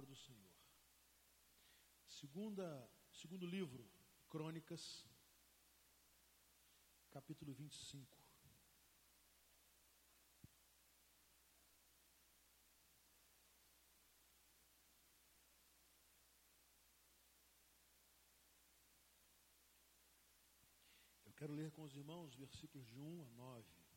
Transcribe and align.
palavra 0.00 0.06
do 0.06 0.16
Senhor. 0.16 0.50
Segunda, 2.06 2.90
segundo 3.12 3.46
livro, 3.46 3.86
Crônicas, 4.28 5.06
capítulo 7.10 7.52
25. 7.52 8.18
Eu 21.26 21.32
quero 21.34 21.52
ler 21.52 21.70
com 21.72 21.82
os 21.82 21.94
irmãos 21.94 22.34
versículos 22.34 22.86
de 22.86 22.98
1 22.98 23.24
a 23.24 23.30
9. 23.30 23.89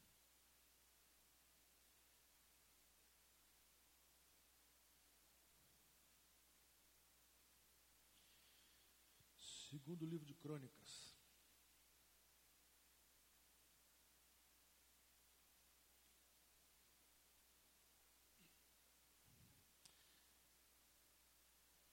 Segundo 9.74 10.06
livro 10.06 10.24
de 10.24 10.36
Crônicas. 10.36 11.18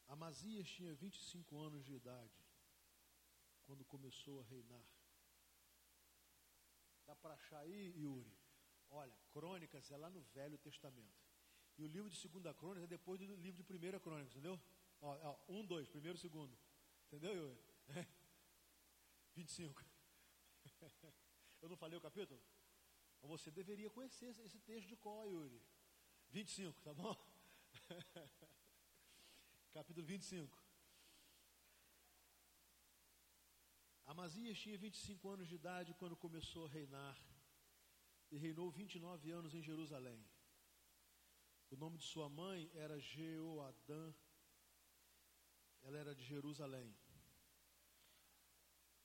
Amazias 0.07 0.69
tinha 0.69 0.95
25 0.95 1.59
anos 1.59 1.83
de 1.87 1.95
idade 1.95 2.45
quando 3.63 3.83
começou 3.87 4.41
a 4.41 4.45
reinar. 4.45 4.85
Dá 7.07 7.17
para 7.17 7.33
achar 7.33 7.61
aí, 7.61 7.95
Yuri? 7.97 8.31
Olha, 8.91 9.17
Crônicas 9.33 9.91
é 9.91 9.97
lá 9.97 10.11
no 10.11 10.21
Velho 10.35 10.59
Testamento. 10.59 11.25
E 11.79 11.83
o 11.83 11.89
livro 11.89 12.11
de 12.11 12.17
Segunda 12.19 12.53
Crônicas 12.53 12.85
é 12.85 12.87
depois 12.99 13.19
do 13.19 13.25
livro 13.37 13.57
de 13.57 13.65
Primeira 13.65 13.99
Crônicas, 13.99 14.33
entendeu? 14.33 14.61
Ó, 15.01 15.17
ó, 15.31 15.39
um, 15.49 15.65
dois, 15.65 15.89
primeiro, 15.89 16.19
segundo. 16.19 16.55
Entendeu, 17.07 17.35
Yuri? 17.35 17.70
25. 19.35 19.85
Eu 21.63 21.69
não 21.69 21.77
falei 21.77 21.99
o 21.99 22.01
capítulo? 22.01 22.41
Você 23.23 23.51
deveria 23.51 23.91
conhecer 23.91 24.29
esse 24.41 24.59
texto 24.61 24.89
de 24.89 24.97
qual, 24.97 25.31
Yuri? 25.31 25.63
25, 26.31 26.81
tá 26.83 26.95
bom? 26.95 27.15
capítulo 29.73 30.07
25. 30.07 30.71
Amazias 34.07 34.59
tinha 34.59 34.77
25 34.77 35.29
anos 35.29 35.49
de 35.49 35.55
idade 35.55 35.95
quando 35.95 36.17
começou 36.17 36.67
a 36.67 36.69
reinar 36.69 37.17
e 38.31 38.37
reinou 38.37 38.71
29 38.71 39.31
anos 39.31 39.55
em 39.55 39.63
Jerusalém. 39.63 40.25
O 41.71 41.77
nome 41.77 41.99
de 41.99 42.05
sua 42.05 42.29
mãe 42.29 42.69
era 42.75 42.99
Jeoadã, 42.99 44.13
ela 45.83 45.99
era 45.99 46.15
de 46.15 46.25
Jerusalém. 46.25 46.97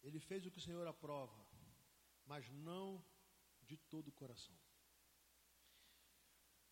Ele 0.06 0.20
fez 0.20 0.46
o 0.46 0.52
que 0.52 0.60
o 0.60 0.62
Senhor 0.68 0.86
aprova, 0.88 1.44
mas 2.28 2.48
não 2.52 3.04
de 3.64 3.76
todo 3.76 4.10
o 4.10 4.18
coração. 4.22 4.56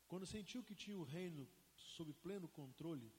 Quando 0.08 0.28
sentiu 0.28 0.64
que 0.64 0.76
tinha 0.76 0.98
o 0.98 1.09
reino 1.17 1.50
sob 1.76 2.14
pleno 2.14 2.48
controle, 2.48 3.11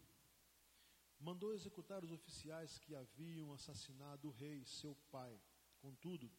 mandou 1.19 1.53
executar 1.53 2.05
os 2.05 2.13
oficiais 2.13 2.79
que 2.79 2.95
haviam 2.95 3.53
assassinado 3.53 4.29
o 4.29 4.31
rei, 4.31 4.65
seu 4.65 4.95
pai. 5.11 5.37
Contudo, 5.81 6.31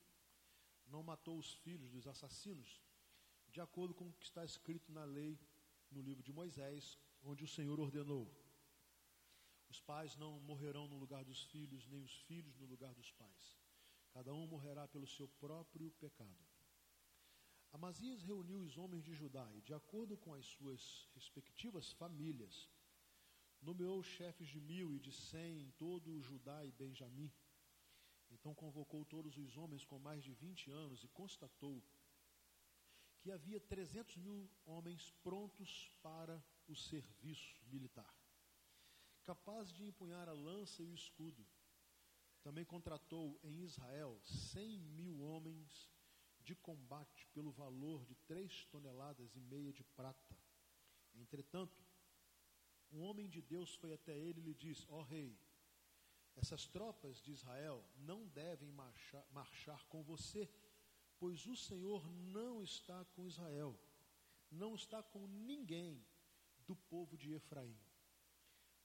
não 0.88 1.04
matou 1.04 1.38
os 1.38 1.54
filhos 1.56 1.92
dos 1.92 2.08
assassinos, 2.08 2.82
de 3.50 3.60
acordo 3.60 3.94
com 3.94 4.08
o 4.08 4.14
que 4.14 4.24
está 4.24 4.46
escrito 4.46 4.90
na 4.94 5.04
lei 5.04 5.38
no 5.92 6.02
livro 6.02 6.24
de 6.24 6.32
Moisés, 6.32 6.98
onde 7.22 7.44
o 7.44 7.48
Senhor 7.48 7.78
ordenou: 7.78 8.26
Os 9.70 9.82
pais 9.82 10.16
não 10.16 10.40
morrerão 10.40 10.88
no 10.88 10.98
lugar 10.98 11.26
dos 11.26 11.44
filhos, 11.44 11.86
nem 11.88 12.02
os 12.02 12.16
filhos 12.22 12.56
no 12.56 12.66
lugar 12.66 12.94
dos 12.94 13.12
pais. 13.12 13.65
Cada 14.16 14.34
um 14.34 14.48
morrerá 14.48 14.88
pelo 14.88 15.06
seu 15.06 15.28
próprio 15.28 15.92
pecado. 16.00 16.48
Amazias 17.74 18.24
reuniu 18.24 18.62
os 18.62 18.78
homens 18.78 19.04
de 19.04 19.14
Judá 19.14 19.46
e, 19.54 19.62
de 19.62 19.74
acordo 19.74 20.16
com 20.16 20.34
as 20.34 20.46
suas 20.46 21.10
respectivas 21.14 21.92
famílias, 21.92 22.70
nomeou 23.62 24.02
chefes 24.02 24.48
de 24.48 24.62
mil 24.62 24.96
e 24.96 25.02
de 25.02 25.12
cem 25.12 25.64
em 25.64 25.72
todo 25.72 26.14
o 26.14 26.22
Judá 26.22 26.64
e 26.64 26.72
Benjamim. 26.72 27.30
Então 28.32 28.56
convocou 28.56 29.04
todos 29.04 29.36
os 29.38 29.58
homens 29.58 29.84
com 29.84 30.00
mais 30.00 30.24
de 30.24 30.32
vinte 30.32 30.72
anos 30.72 31.04
e 31.04 31.10
constatou 31.10 31.84
que 33.20 33.34
havia 33.34 33.60
trezentos 33.60 34.16
mil 34.16 34.50
homens 34.66 35.12
prontos 35.22 35.92
para 36.02 36.42
o 36.70 36.74
serviço 36.74 37.60
militar, 37.66 38.16
capazes 39.26 39.74
de 39.74 39.84
empunhar 39.84 40.30
a 40.30 40.34
lança 40.48 40.82
e 40.82 40.88
o 40.88 40.96
escudo 40.96 41.46
também 42.46 42.64
contratou 42.64 43.40
em 43.44 43.64
Israel 43.64 44.22
cem 44.24 44.78
mil 44.78 45.20
homens 45.20 45.92
de 46.42 46.54
combate 46.54 47.28
pelo 47.34 47.52
valor 47.52 48.06
de 48.06 48.14
três 48.28 48.66
toneladas 48.66 49.36
e 49.36 49.40
meia 49.40 49.74
de 49.74 49.84
prata. 49.84 50.38
Entretanto, 51.16 51.84
um 52.92 53.02
homem 53.02 53.28
de 53.28 53.42
Deus 53.42 53.74
foi 53.74 53.94
até 53.94 54.16
ele 54.16 54.42
e 54.42 54.44
lhe 54.44 54.54
disse: 54.54 54.86
Ó 54.90 55.00
oh, 55.00 55.02
rei, 55.02 55.36
essas 56.36 56.68
tropas 56.68 57.20
de 57.20 57.32
Israel 57.32 57.84
não 57.98 58.28
devem 58.28 58.72
marchar, 58.72 59.26
marchar 59.32 59.84
com 59.88 60.04
você, 60.04 60.48
pois 61.18 61.48
o 61.48 61.56
Senhor 61.56 62.08
não 62.12 62.62
está 62.62 63.04
com 63.06 63.26
Israel, 63.26 63.76
não 64.52 64.76
está 64.76 65.02
com 65.02 65.26
ninguém 65.26 66.06
do 66.68 66.76
povo 66.76 67.18
de 67.18 67.34
Efraim. 67.34 67.76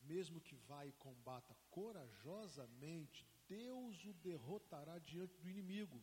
Mesmo 0.00 0.40
que 0.40 0.56
vá 0.56 0.86
e 0.86 0.92
combata 0.92 1.54
corajosamente, 1.68 3.29
Deus 3.50 4.04
o 4.04 4.12
derrotará 4.14 4.96
diante 5.00 5.36
do 5.40 5.50
inimigo, 5.50 6.00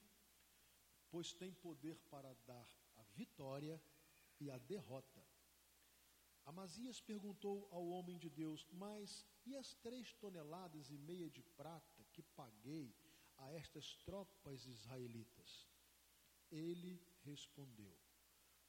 pois 1.10 1.32
tem 1.32 1.54
poder 1.54 1.98
para 2.10 2.34
dar 2.46 2.70
a 2.98 3.04
vitória 3.16 3.82
e 4.38 4.52
a 4.52 4.58
derrota. 4.58 5.26
Amazias 6.46 7.00
perguntou 7.00 7.70
ao 7.72 7.88
homem 7.88 8.18
de 8.18 8.30
Deus: 8.30 8.68
Mas 8.74 9.26
e 9.46 9.56
as 9.56 9.74
três 9.76 10.14
toneladas 10.16 10.92
e 10.92 10.98
meia 10.98 11.30
de 11.30 11.42
prata 11.42 12.04
que 12.12 12.22
paguei 12.22 12.94
a 13.38 13.50
estas 13.54 13.96
tropas 14.04 14.66
israelitas? 14.66 15.70
Ele 16.52 17.02
respondeu: 17.24 17.98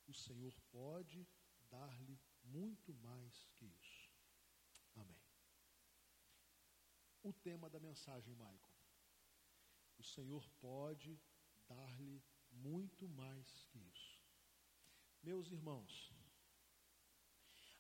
O 0.07 0.15
Senhor 0.15 0.55
pode 0.71 1.27
dar-lhe 1.69 2.21
muito 2.45 2.95
mais 2.95 3.45
que 3.57 3.67
isso. 3.67 4.09
Amém 4.95 5.29
o 7.29 7.33
tema 7.33 7.69
da 7.69 7.79
mensagem, 7.79 8.35
Michael. 8.35 8.68
O 9.99 10.03
Senhor 10.03 10.49
pode 10.61 11.21
dar-lhe 11.67 12.23
muito 12.51 13.09
mais 13.09 13.65
que 13.65 13.79
isso. 13.79 14.19
Meus 15.23 15.51
irmãos, 15.51 16.13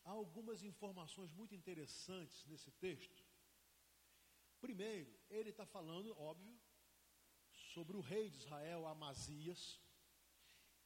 há 0.04 0.10
algumas 0.10 0.62
informações 0.62 1.32
muito 1.32 1.54
interessantes 1.54 2.44
nesse 2.46 2.70
texto. 2.72 3.24
Primeiro, 4.60 5.16
ele 5.30 5.50
está 5.50 5.64
falando, 5.64 6.18
óbvio, 6.18 6.58
sobre 7.72 7.96
o 7.96 8.00
rei 8.00 8.28
de 8.28 8.38
Israel, 8.38 8.86
Amazias, 8.86 9.80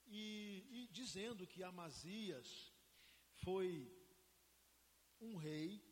e, 0.07 0.67
e 0.71 0.89
dizendo 0.89 1.47
que 1.47 1.63
Amazias 1.63 2.73
foi 3.43 3.91
um 5.21 5.37
rei 5.37 5.83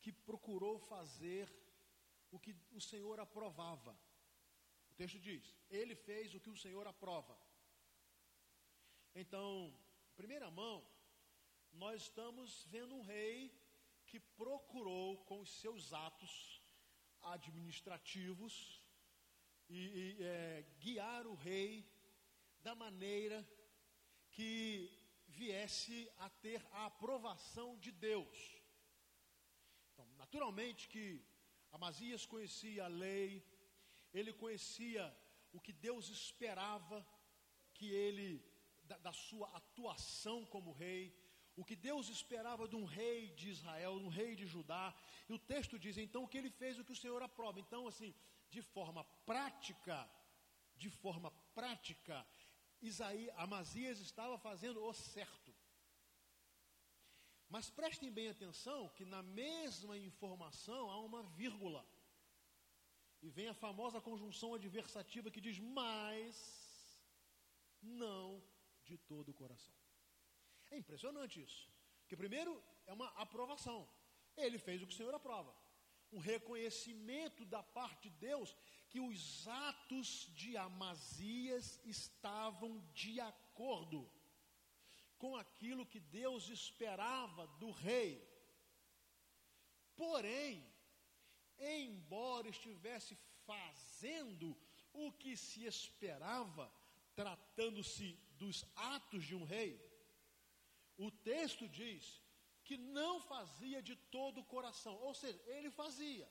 que 0.00 0.12
procurou 0.12 0.78
fazer 0.78 1.48
o 2.30 2.38
que 2.38 2.54
o 2.72 2.80
Senhor 2.80 3.18
aprovava. 3.18 3.98
Texto 5.00 5.18
diz: 5.18 5.44
Ele 5.70 5.94
fez 5.94 6.34
o 6.34 6.40
que 6.44 6.50
o 6.50 6.60
Senhor 6.62 6.86
aprova. 6.86 7.34
Então, 9.14 9.74
primeira 10.14 10.50
mão, 10.50 10.76
nós 11.72 12.02
estamos 12.02 12.66
vendo 12.74 12.94
um 12.94 13.00
rei 13.00 13.34
que 14.08 14.20
procurou, 14.20 15.16
com 15.28 15.40
os 15.40 15.50
seus 15.62 15.94
atos 15.94 16.32
administrativos, 17.22 18.54
e, 19.70 19.78
e 19.78 20.22
é, 20.22 20.66
guiar 20.78 21.26
o 21.26 21.34
rei 21.34 21.70
da 22.60 22.74
maneira 22.74 23.38
que 24.32 24.54
viesse 25.28 26.12
a 26.18 26.28
ter 26.28 26.60
a 26.72 26.84
aprovação 26.84 27.78
de 27.78 27.90
Deus. 27.90 28.38
Então, 29.92 30.06
naturalmente 30.18 30.88
que 30.88 31.24
Amazias 31.72 32.26
conhecia 32.26 32.84
a 32.84 32.88
lei, 32.88 33.42
ele 34.12 34.32
conhecia 34.32 35.16
o 35.52 35.60
que 35.60 35.72
Deus 35.72 36.08
esperava 36.08 37.06
que 37.74 37.88
ele, 37.90 38.44
da, 38.82 38.98
da, 38.98 39.12
sua 39.12 39.48
atuação 39.56 40.44
como 40.46 40.72
rei, 40.72 41.16
o 41.56 41.64
que 41.64 41.76
Deus 41.76 42.08
esperava 42.08 42.68
de 42.68 42.76
um 42.76 42.84
rei 42.84 43.30
de 43.30 43.50
Israel, 43.50 43.98
de 43.98 44.04
um 44.04 44.08
rei 44.08 44.34
de 44.34 44.46
Judá, 44.46 44.94
e 45.28 45.32
o 45.32 45.38
texto 45.38 45.78
diz 45.78 45.96
então 45.98 46.26
que 46.26 46.38
ele 46.38 46.50
fez 46.50 46.78
o 46.78 46.84
que 46.84 46.92
o 46.92 46.96
Senhor 46.96 47.22
aprova. 47.22 47.60
Então, 47.60 47.86
assim, 47.86 48.14
de 48.48 48.62
forma 48.62 49.04
prática, 49.24 50.08
de 50.76 50.88
forma 50.88 51.30
prática, 51.54 52.26
Isaías, 52.80 53.34
Amazias 53.36 54.00
estava 54.00 54.38
fazendo 54.38 54.82
o 54.82 54.92
certo. 54.92 55.54
Mas 57.48 57.68
prestem 57.68 58.12
bem 58.12 58.28
atenção 58.28 58.88
que 58.90 59.04
na 59.04 59.22
mesma 59.22 59.98
informação 59.98 60.88
há 60.90 60.98
uma 61.00 61.22
vírgula. 61.22 61.84
E 63.22 63.28
vem 63.28 63.48
a 63.48 63.54
famosa 63.54 64.00
conjunção 64.00 64.54
adversativa 64.54 65.30
que 65.30 65.40
diz 65.40 65.58
mas 65.58 66.36
não 67.82 68.42
de 68.84 68.96
todo 68.96 69.30
o 69.30 69.34
coração. 69.34 69.74
É 70.70 70.78
impressionante 70.78 71.42
isso. 71.42 71.68
Que 72.08 72.16
primeiro 72.16 72.62
é 72.86 72.92
uma 72.92 73.08
aprovação. 73.24 73.88
Ele 74.36 74.58
fez 74.58 74.82
o 74.82 74.86
que 74.86 74.94
o 74.94 74.96
Senhor 74.96 75.14
aprova. 75.14 75.54
Um 76.12 76.18
reconhecimento 76.18 77.44
da 77.44 77.62
parte 77.62 78.08
de 78.08 78.16
Deus 78.16 78.56
que 78.88 78.98
os 78.98 79.46
atos 79.46 80.28
de 80.34 80.56
Amazias 80.56 81.80
estavam 81.84 82.80
de 82.92 83.20
acordo 83.20 84.10
com 85.18 85.36
aquilo 85.36 85.86
que 85.86 86.00
Deus 86.00 86.48
esperava 86.48 87.46
do 87.58 87.70
rei. 87.70 88.26
Porém, 89.94 90.66
embora 91.60 92.48
estivesse 92.48 93.16
fazendo 93.46 94.56
o 94.92 95.12
que 95.12 95.36
se 95.36 95.64
esperava, 95.64 96.70
tratando-se 97.14 98.18
dos 98.38 98.64
atos 98.76 99.24
de 99.24 99.34
um 99.34 99.44
rei, 99.44 99.78
o 100.96 101.10
texto 101.10 101.68
diz 101.68 102.20
que 102.64 102.76
não 102.76 103.20
fazia 103.20 103.82
de 103.82 103.96
todo 103.96 104.40
o 104.40 104.44
coração, 104.44 104.94
ou 104.96 105.14
seja, 105.14 105.40
ele 105.46 105.70
fazia, 105.70 106.28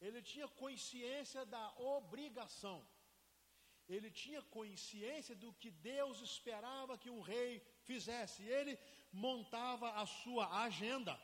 ele 0.00 0.20
tinha 0.22 0.48
consciência 0.48 1.44
da 1.46 1.72
obrigação, 1.78 2.86
ele 3.88 4.10
tinha 4.10 4.42
consciência 4.42 5.34
do 5.34 5.52
que 5.52 5.70
Deus 5.70 6.20
esperava 6.20 6.98
que 6.98 7.10
um 7.10 7.20
rei 7.20 7.60
fizesse, 7.82 8.42
ele 8.42 8.78
montava 9.12 9.90
a 9.92 10.06
sua 10.06 10.62
agenda. 10.62 11.18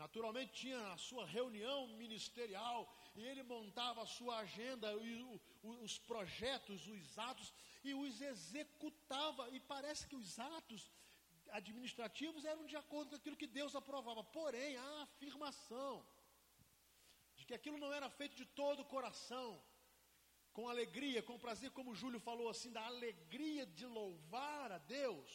Naturalmente 0.00 0.52
tinha 0.62 0.80
a 0.92 0.96
sua 0.96 1.24
reunião 1.26 1.80
ministerial 2.02 2.78
e 3.14 3.22
ele 3.30 3.42
montava 3.42 4.02
a 4.02 4.06
sua 4.06 4.38
agenda, 4.38 4.88
os 5.62 5.98
projetos, 5.98 6.86
os 6.86 7.18
atos 7.18 7.52
e 7.84 7.92
os 7.92 8.14
executava. 8.30 9.50
E 9.50 9.60
parece 9.60 10.06
que 10.06 10.16
os 10.16 10.38
atos 10.38 10.90
administrativos 11.60 12.46
eram 12.46 12.64
de 12.64 12.76
acordo 12.76 13.10
com 13.10 13.16
aquilo 13.16 13.40
que 13.42 13.46
Deus 13.58 13.76
aprovava. 13.76 14.24
Porém, 14.24 14.74
a 14.78 15.02
afirmação 15.02 15.92
de 17.36 17.44
que 17.44 17.52
aquilo 17.58 17.76
não 17.84 17.92
era 17.92 18.08
feito 18.08 18.34
de 18.36 18.46
todo 18.46 18.80
o 18.80 18.90
coração, 18.96 19.62
com 20.54 20.66
alegria, 20.66 21.22
com 21.22 21.38
prazer, 21.38 21.70
como 21.72 21.94
Júlio 21.94 22.20
falou 22.20 22.48
assim, 22.48 22.72
da 22.72 22.86
alegria 22.86 23.66
de 23.66 23.84
louvar 23.84 24.72
a 24.72 24.78
Deus, 24.78 25.30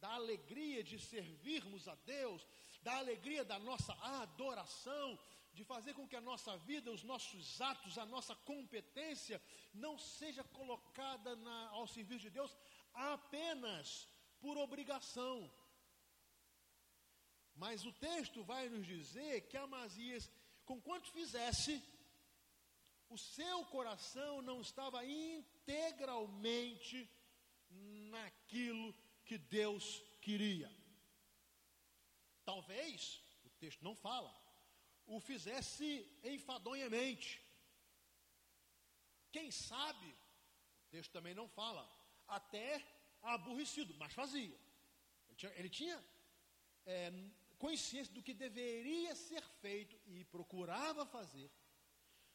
da 0.00 0.10
alegria 0.20 0.82
de 0.82 0.98
servirmos 0.98 1.88
a 1.88 1.94
Deus, 1.94 2.46
da 2.82 2.96
alegria 2.96 3.44
da 3.44 3.58
nossa 3.58 3.92
adoração, 4.22 5.18
de 5.52 5.64
fazer 5.64 5.94
com 5.94 6.06
que 6.06 6.16
a 6.16 6.20
nossa 6.20 6.56
vida, 6.58 6.90
os 6.90 7.02
nossos 7.02 7.60
atos, 7.60 7.98
a 7.98 8.06
nossa 8.06 8.34
competência 8.34 9.42
não 9.74 9.98
seja 9.98 10.44
colocada 10.44 11.36
na, 11.36 11.68
ao 11.70 11.86
serviço 11.86 12.22
de 12.22 12.30
Deus 12.30 12.56
apenas 12.94 14.08
por 14.40 14.56
obrigação. 14.56 15.50
Mas 17.54 17.84
o 17.84 17.92
texto 17.92 18.42
vai 18.44 18.68
nos 18.68 18.86
dizer 18.86 19.48
que 19.48 19.56
Amazias, 19.56 20.30
com 20.64 20.80
quanto 20.80 21.10
fizesse, 21.10 21.82
o 23.08 23.18
seu 23.18 23.64
coração 23.66 24.40
não 24.40 24.60
estava 24.60 25.04
integralmente 25.04 27.10
naquilo 27.68 28.94
que 29.24 29.36
Deus 29.36 30.00
queria. 30.20 30.79
Talvez, 32.44 33.22
o 33.44 33.50
texto 33.50 33.82
não 33.82 33.94
fala, 33.94 34.34
o 35.06 35.20
fizesse 35.20 36.06
enfadonhamente. 36.22 37.42
Quem 39.32 39.50
sabe, 39.50 40.06
o 40.06 40.90
texto 40.90 41.12
também 41.12 41.34
não 41.34 41.48
fala, 41.48 41.88
até 42.26 42.84
aborrecido, 43.22 43.94
mas 43.98 44.12
fazia. 44.12 44.58
Ele 45.28 45.36
tinha, 45.36 45.52
ele 45.52 45.68
tinha 45.68 46.04
é, 46.86 47.12
consciência 47.58 48.12
do 48.14 48.22
que 48.22 48.32
deveria 48.32 49.14
ser 49.14 49.42
feito 49.60 49.98
e 50.06 50.24
procurava 50.24 51.04
fazer. 51.06 51.50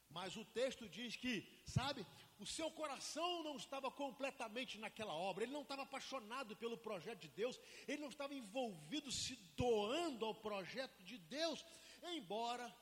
Mas 0.09 0.35
o 0.37 0.45
texto 0.45 0.87
diz 0.87 1.15
que, 1.15 1.45
sabe, 1.65 2.05
o 2.39 2.45
seu 2.45 2.69
coração 2.71 3.43
não 3.43 3.57
estava 3.57 3.89
completamente 3.91 4.77
naquela 4.77 5.13
obra, 5.13 5.43
ele 5.43 5.53
não 5.53 5.61
estava 5.61 5.83
apaixonado 5.83 6.55
pelo 6.55 6.77
projeto 6.77 7.19
de 7.21 7.27
Deus, 7.29 7.59
ele 7.87 8.01
não 8.01 8.09
estava 8.09 8.33
envolvido, 8.33 9.11
se 9.11 9.35
doando 9.55 10.25
ao 10.25 10.35
projeto 10.35 11.03
de 11.03 11.17
Deus, 11.17 11.65
embora 12.03 12.73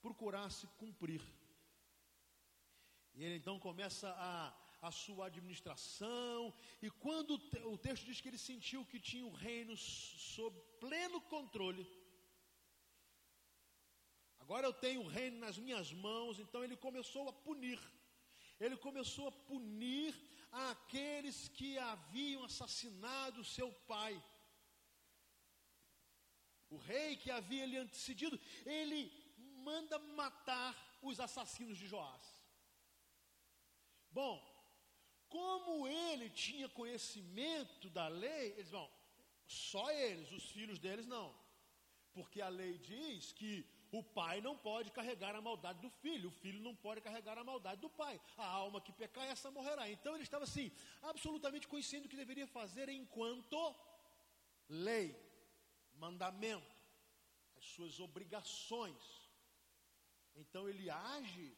procurasse 0.00 0.66
cumprir. 0.78 1.22
E 3.14 3.24
ele 3.24 3.36
então 3.36 3.58
começa 3.58 4.10
a, 4.10 4.54
a 4.80 4.92
sua 4.92 5.26
administração, 5.26 6.54
e 6.80 6.90
quando 6.90 7.34
o 7.66 7.78
texto 7.78 8.04
diz 8.04 8.20
que 8.20 8.28
ele 8.28 8.38
sentiu 8.38 8.84
que 8.84 9.00
tinha 9.00 9.26
o 9.26 9.32
reino 9.32 9.76
sob 9.76 10.56
pleno 10.80 11.20
controle, 11.22 11.84
agora 14.48 14.66
eu 14.66 14.72
tenho 14.72 15.02
o 15.02 15.06
reino 15.06 15.38
nas 15.38 15.58
minhas 15.58 15.92
mãos, 15.92 16.38
então 16.38 16.64
ele 16.64 16.76
começou 16.76 17.28
a 17.28 17.32
punir 17.32 17.78
ele 18.60 18.76
começou 18.76 19.28
a 19.28 19.32
punir 19.50 20.14
aqueles 20.50 21.48
que 21.48 21.78
haviam 21.78 22.42
assassinado 22.44 23.44
seu 23.44 23.72
pai. 23.92 24.14
O 26.68 26.76
rei 26.76 27.16
que 27.16 27.30
havia 27.30 27.66
lhe 27.66 27.76
antecedido, 27.76 28.38
ele 28.66 29.00
manda 29.68 29.98
matar 30.22 30.72
os 31.00 31.20
assassinos 31.20 31.78
de 31.78 31.86
Joás. 31.86 32.26
Bom, 34.10 34.36
como 35.28 35.86
ele 35.86 36.28
tinha 36.30 36.68
conhecimento 36.68 37.88
da 37.90 38.08
lei, 38.08 38.52
eles 38.52 38.70
vão, 38.70 38.90
só 39.46 39.90
eles, 39.92 40.32
os 40.32 40.50
filhos 40.50 40.78
deles 40.78 41.06
não. 41.06 41.28
Porque 42.12 42.40
a 42.40 42.48
lei 42.48 42.76
diz 42.78 43.32
que 43.32 43.64
o 43.90 44.02
pai 44.02 44.40
não 44.40 44.56
pode 44.56 44.90
carregar 44.90 45.34
a 45.34 45.40
maldade 45.40 45.80
do 45.80 45.90
filho, 45.90 46.28
o 46.28 46.32
filho 46.32 46.60
não 46.60 46.74
pode 46.74 47.00
carregar 47.00 47.38
a 47.38 47.44
maldade 47.44 47.80
do 47.80 47.88
pai. 47.88 48.20
A 48.36 48.46
alma 48.46 48.80
que 48.80 48.92
pecar, 48.92 49.24
essa 49.26 49.50
morrerá. 49.50 49.88
Então 49.90 50.14
ele 50.14 50.24
estava 50.24 50.44
assim, 50.44 50.70
absolutamente 51.02 51.66
conhecendo 51.66 52.06
o 52.06 52.08
que 52.08 52.16
deveria 52.16 52.46
fazer 52.46 52.88
enquanto 52.88 53.74
lei, 54.68 55.16
mandamento, 55.94 56.76
as 57.56 57.64
suas 57.64 57.98
obrigações. 57.98 59.02
Então 60.36 60.68
ele 60.68 60.90
age 60.90 61.56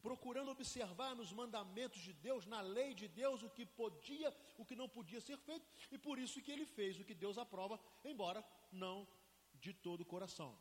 procurando 0.00 0.50
observar 0.50 1.16
nos 1.16 1.32
mandamentos 1.32 2.00
de 2.02 2.12
Deus, 2.12 2.44
na 2.44 2.60
lei 2.60 2.92
de 2.92 3.08
Deus, 3.08 3.42
o 3.42 3.48
que 3.48 3.64
podia, 3.64 4.32
o 4.58 4.64
que 4.64 4.76
não 4.76 4.86
podia 4.86 5.18
ser 5.18 5.38
feito, 5.38 5.66
e 5.90 5.96
por 5.96 6.18
isso 6.18 6.42
que 6.42 6.52
ele 6.52 6.66
fez 6.66 7.00
o 7.00 7.04
que 7.04 7.14
Deus 7.14 7.38
aprova, 7.38 7.80
embora 8.04 8.44
não 8.70 9.08
de 9.54 9.72
todo 9.72 10.02
o 10.02 10.04
coração. 10.04 10.54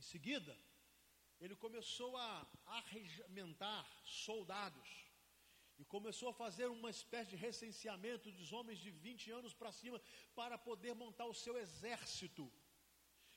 Em 0.00 0.02
seguida, 0.02 0.52
ele 1.42 1.54
começou 1.64 2.16
a 2.16 2.46
arregimentar 2.78 3.86
soldados 4.02 4.90
e 5.78 5.84
começou 5.94 6.28
a 6.30 6.38
fazer 6.42 6.66
uma 6.76 6.90
espécie 6.96 7.30
de 7.32 7.36
recenseamento 7.36 8.32
dos 8.38 8.50
homens 8.50 8.78
de 8.84 8.90
20 8.90 9.30
anos 9.38 9.52
para 9.52 9.70
cima 9.80 10.00
para 10.34 10.56
poder 10.56 10.94
montar 10.94 11.26
o 11.26 11.34
seu 11.34 11.54
exército. 11.64 12.50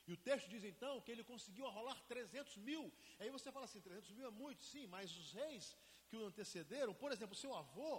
E 0.07 0.13
o 0.13 0.21
texto 0.29 0.47
diz 0.53 0.63
então 0.63 1.01
que 1.01 1.11
ele 1.11 1.25
conseguiu 1.31 1.67
arrolar 1.67 1.99
300 2.13 2.55
mil. 2.69 2.83
Aí 3.19 3.29
você 3.29 3.51
fala 3.51 3.65
assim: 3.65 3.81
300 3.81 4.11
mil 4.11 4.27
é 4.27 4.31
muito, 4.43 4.63
sim, 4.63 4.87
mas 4.87 5.17
os 5.23 5.33
reis 5.33 5.75
que 6.07 6.15
o 6.15 6.25
antecederam, 6.29 6.93
por 6.93 7.11
exemplo, 7.11 7.35
seu 7.35 7.53
avô, 7.53 7.91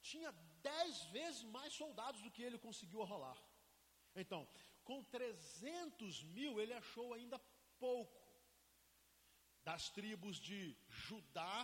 tinha 0.00 0.32
10 0.62 1.04
vezes 1.18 1.42
mais 1.42 1.74
soldados 1.74 2.22
do 2.22 2.30
que 2.30 2.42
ele 2.42 2.66
conseguiu 2.66 3.02
arrolar. 3.02 3.38
Então, 4.16 4.48
com 4.84 5.02
300 5.02 6.22
mil, 6.24 6.60
ele 6.60 6.72
achou 6.72 7.12
ainda 7.14 7.38
pouco 7.84 8.18
das 9.68 9.84
tribos 9.96 10.36
de 10.48 10.60
Judá 11.06 11.56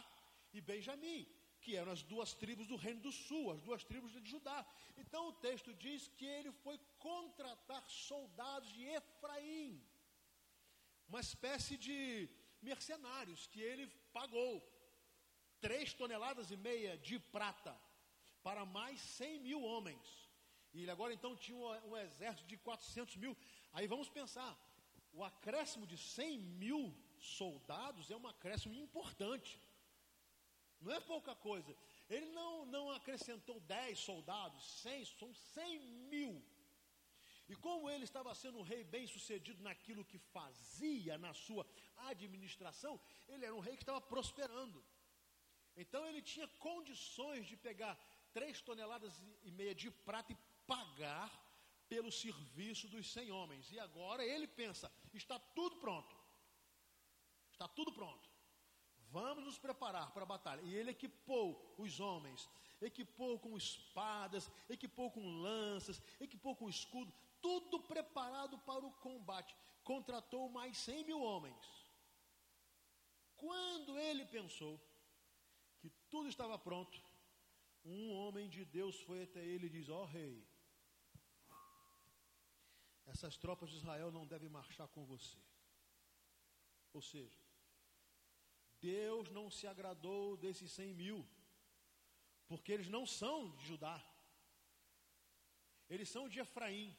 e 0.57 0.61
Benjamim, 0.71 1.23
que 1.62 1.77
eram 1.81 1.93
as 1.97 2.03
duas 2.12 2.31
tribos 2.43 2.67
do 2.71 2.77
reino 2.85 3.03
do 3.07 3.12
sul, 3.27 3.45
as 3.53 3.62
duas 3.69 3.83
tribos 3.91 4.12
de 4.12 4.31
Judá. 4.35 4.59
Então 5.03 5.23
o 5.29 5.37
texto 5.47 5.71
diz 5.85 6.09
que 6.19 6.27
ele 6.39 6.53
foi 6.65 6.77
contratar 7.09 7.85
soldados 7.89 8.71
de 8.75 8.83
Efraim, 8.99 9.73
uma 11.09 11.23
espécie 11.29 11.77
de 11.87 11.99
mercenários 12.71 13.47
que 13.53 13.61
ele 13.71 13.87
pagou 14.19 14.53
três 15.67 15.93
toneladas 16.00 16.50
e 16.50 16.57
meia 16.57 16.97
de 17.09 17.19
prata 17.37 17.75
para 18.43 18.65
mais 18.79 18.99
100 19.00 19.41
mil 19.49 19.62
homens. 19.62 20.07
E 20.73 20.83
ele 20.83 20.91
agora 20.97 21.12
então 21.15 21.35
tinha 21.45 21.57
um, 21.57 21.91
um 21.91 21.97
exército 21.97 22.47
de 22.53 22.57
400 22.57 23.17
mil. 23.17 23.37
Aí 23.73 23.87
vamos 23.87 24.09
pensar, 24.09 24.53
o 25.12 25.25
acréscimo 25.25 25.87
de 25.87 25.99
100 25.99 26.38
mil 26.38 26.95
soldados 27.19 28.11
é 28.11 28.17
um 28.17 28.26
acréscimo 28.26 28.75
importante. 28.75 29.61
Não 30.81 30.93
é 30.93 31.00
pouca 31.00 31.35
coisa. 31.35 31.76
Ele 32.09 32.26
não, 32.26 32.64
não 32.67 32.90
acrescentou 32.90 33.61
10 33.61 33.99
soldados, 33.99 34.64
100, 34.83 35.05
são 35.05 35.33
100 35.35 35.79
mil. 36.12 36.43
E 37.49 37.57
como 37.57 37.90
ele 37.90 38.05
estava 38.05 38.35
sendo 38.35 38.59
um 38.59 38.62
rei 38.62 38.83
bem 38.85 39.07
sucedido 39.07 39.62
naquilo 39.62 40.05
que 40.05 40.19
fazia 40.19 41.19
na 41.19 41.35
sua 41.35 41.67
administração, 41.97 42.99
ele 43.29 43.45
era 43.45 43.55
um 43.55 43.61
rei 43.61 43.76
que 43.76 43.83
estava 43.83 44.00
prosperando. 44.00 44.83
Então 45.76 46.07
ele 46.07 46.23
tinha 46.23 46.47
condições 46.69 47.47
de 47.47 47.57
pegar 47.57 47.99
três 48.33 48.61
toneladas 48.61 49.21
e 49.43 49.50
meia 49.50 49.75
de 49.75 49.90
prata 49.90 50.33
e 50.33 50.38
pagar 50.67 51.31
pelo 51.88 52.12
serviço 52.12 52.87
dos 52.88 53.12
cem 53.12 53.31
homens. 53.33 53.71
E 53.73 53.79
agora 53.81 54.25
ele 54.25 54.47
pensa: 54.47 54.90
está 55.19 55.38
tudo 55.38 55.76
pronto. 55.76 56.17
Está 57.52 57.69
tudo 57.69 57.93
pronto. 57.93 58.29
Vamos 59.11 59.45
nos 59.45 59.59
preparar 59.59 60.12
para 60.12 60.23
a 60.23 60.26
batalha. 60.26 60.62
E 60.62 60.75
ele 60.75 60.90
equipou 60.90 61.75
os 61.76 61.99
homens, 61.99 62.49
equipou 62.81 63.38
com 63.38 63.57
espadas, 63.57 64.50
equipou 64.69 65.11
com 65.11 65.40
lanças, 65.43 66.00
equipou 66.21 66.55
com 66.55 66.69
escudo, 66.69 67.12
tudo 67.40 67.81
preparado 67.81 68.59
para 68.61 68.87
o 68.87 68.93
combate. 68.93 69.55
Contratou 69.83 70.49
mais 70.49 70.79
cem 70.79 71.05
mil 71.05 71.21
homens. 71.21 71.67
Quando 73.37 73.99
ele 73.99 74.25
pensou 74.26 74.81
que 75.81 75.90
tudo 76.09 76.29
estava 76.29 76.59
pronto, 76.59 77.02
um 77.85 78.12
homem 78.12 78.49
de 78.49 78.64
Deus 78.64 79.00
foi 79.00 79.23
até 79.23 79.45
ele 79.45 79.67
e 79.67 79.71
diz: 79.71 79.88
Ó 79.88 80.02
oh, 80.02 80.05
rei, 80.05 80.47
essas 83.12 83.37
tropas 83.37 83.71
de 83.71 83.76
Israel 83.76 84.11
não 84.17 84.26
devem 84.33 84.49
marchar 84.49 84.88
com 84.88 85.05
você. 85.05 85.38
Ou 86.93 87.02
seja, 87.02 87.43
Deus 88.81 89.31
não 89.31 89.47
se 89.50 89.67
agradou 89.67 90.37
desses 90.37 90.71
cem 90.73 90.93
mil, 90.95 91.19
porque 92.49 92.73
eles 92.73 92.88
não 92.88 93.05
são 93.07 93.37
de 93.57 93.67
Judá, 93.67 93.99
eles 95.88 96.09
são 96.09 96.29
de 96.29 96.40
Efraim. 96.40 96.97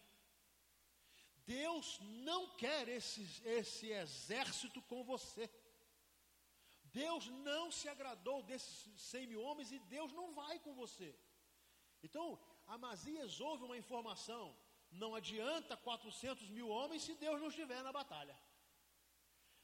Deus 1.46 2.00
não 2.30 2.42
quer 2.56 2.88
esse, 2.88 3.22
esse 3.44 3.88
exército 4.04 4.82
com 4.84 5.04
você. 5.04 5.50
Deus 6.84 7.28
não 7.50 7.72
se 7.72 7.88
agradou 7.90 8.44
desses 8.44 9.02
cem 9.10 9.26
mil 9.28 9.42
homens 9.42 9.72
e 9.72 9.80
Deus 9.96 10.12
não 10.12 10.34
vai 10.34 10.60
com 10.60 10.74
você. 10.76 11.10
Então, 12.04 12.26
Amazias 12.68 13.40
ouve 13.40 13.64
uma 13.64 13.78
informação: 13.78 14.56
não 14.92 15.16
adianta 15.16 15.78
400 15.78 16.50
mil 16.50 16.70
homens 16.70 17.04
se 17.04 17.16
Deus 17.16 17.40
não 17.40 17.48
estiver 17.48 17.82
na 17.84 17.92
batalha. 17.92 18.38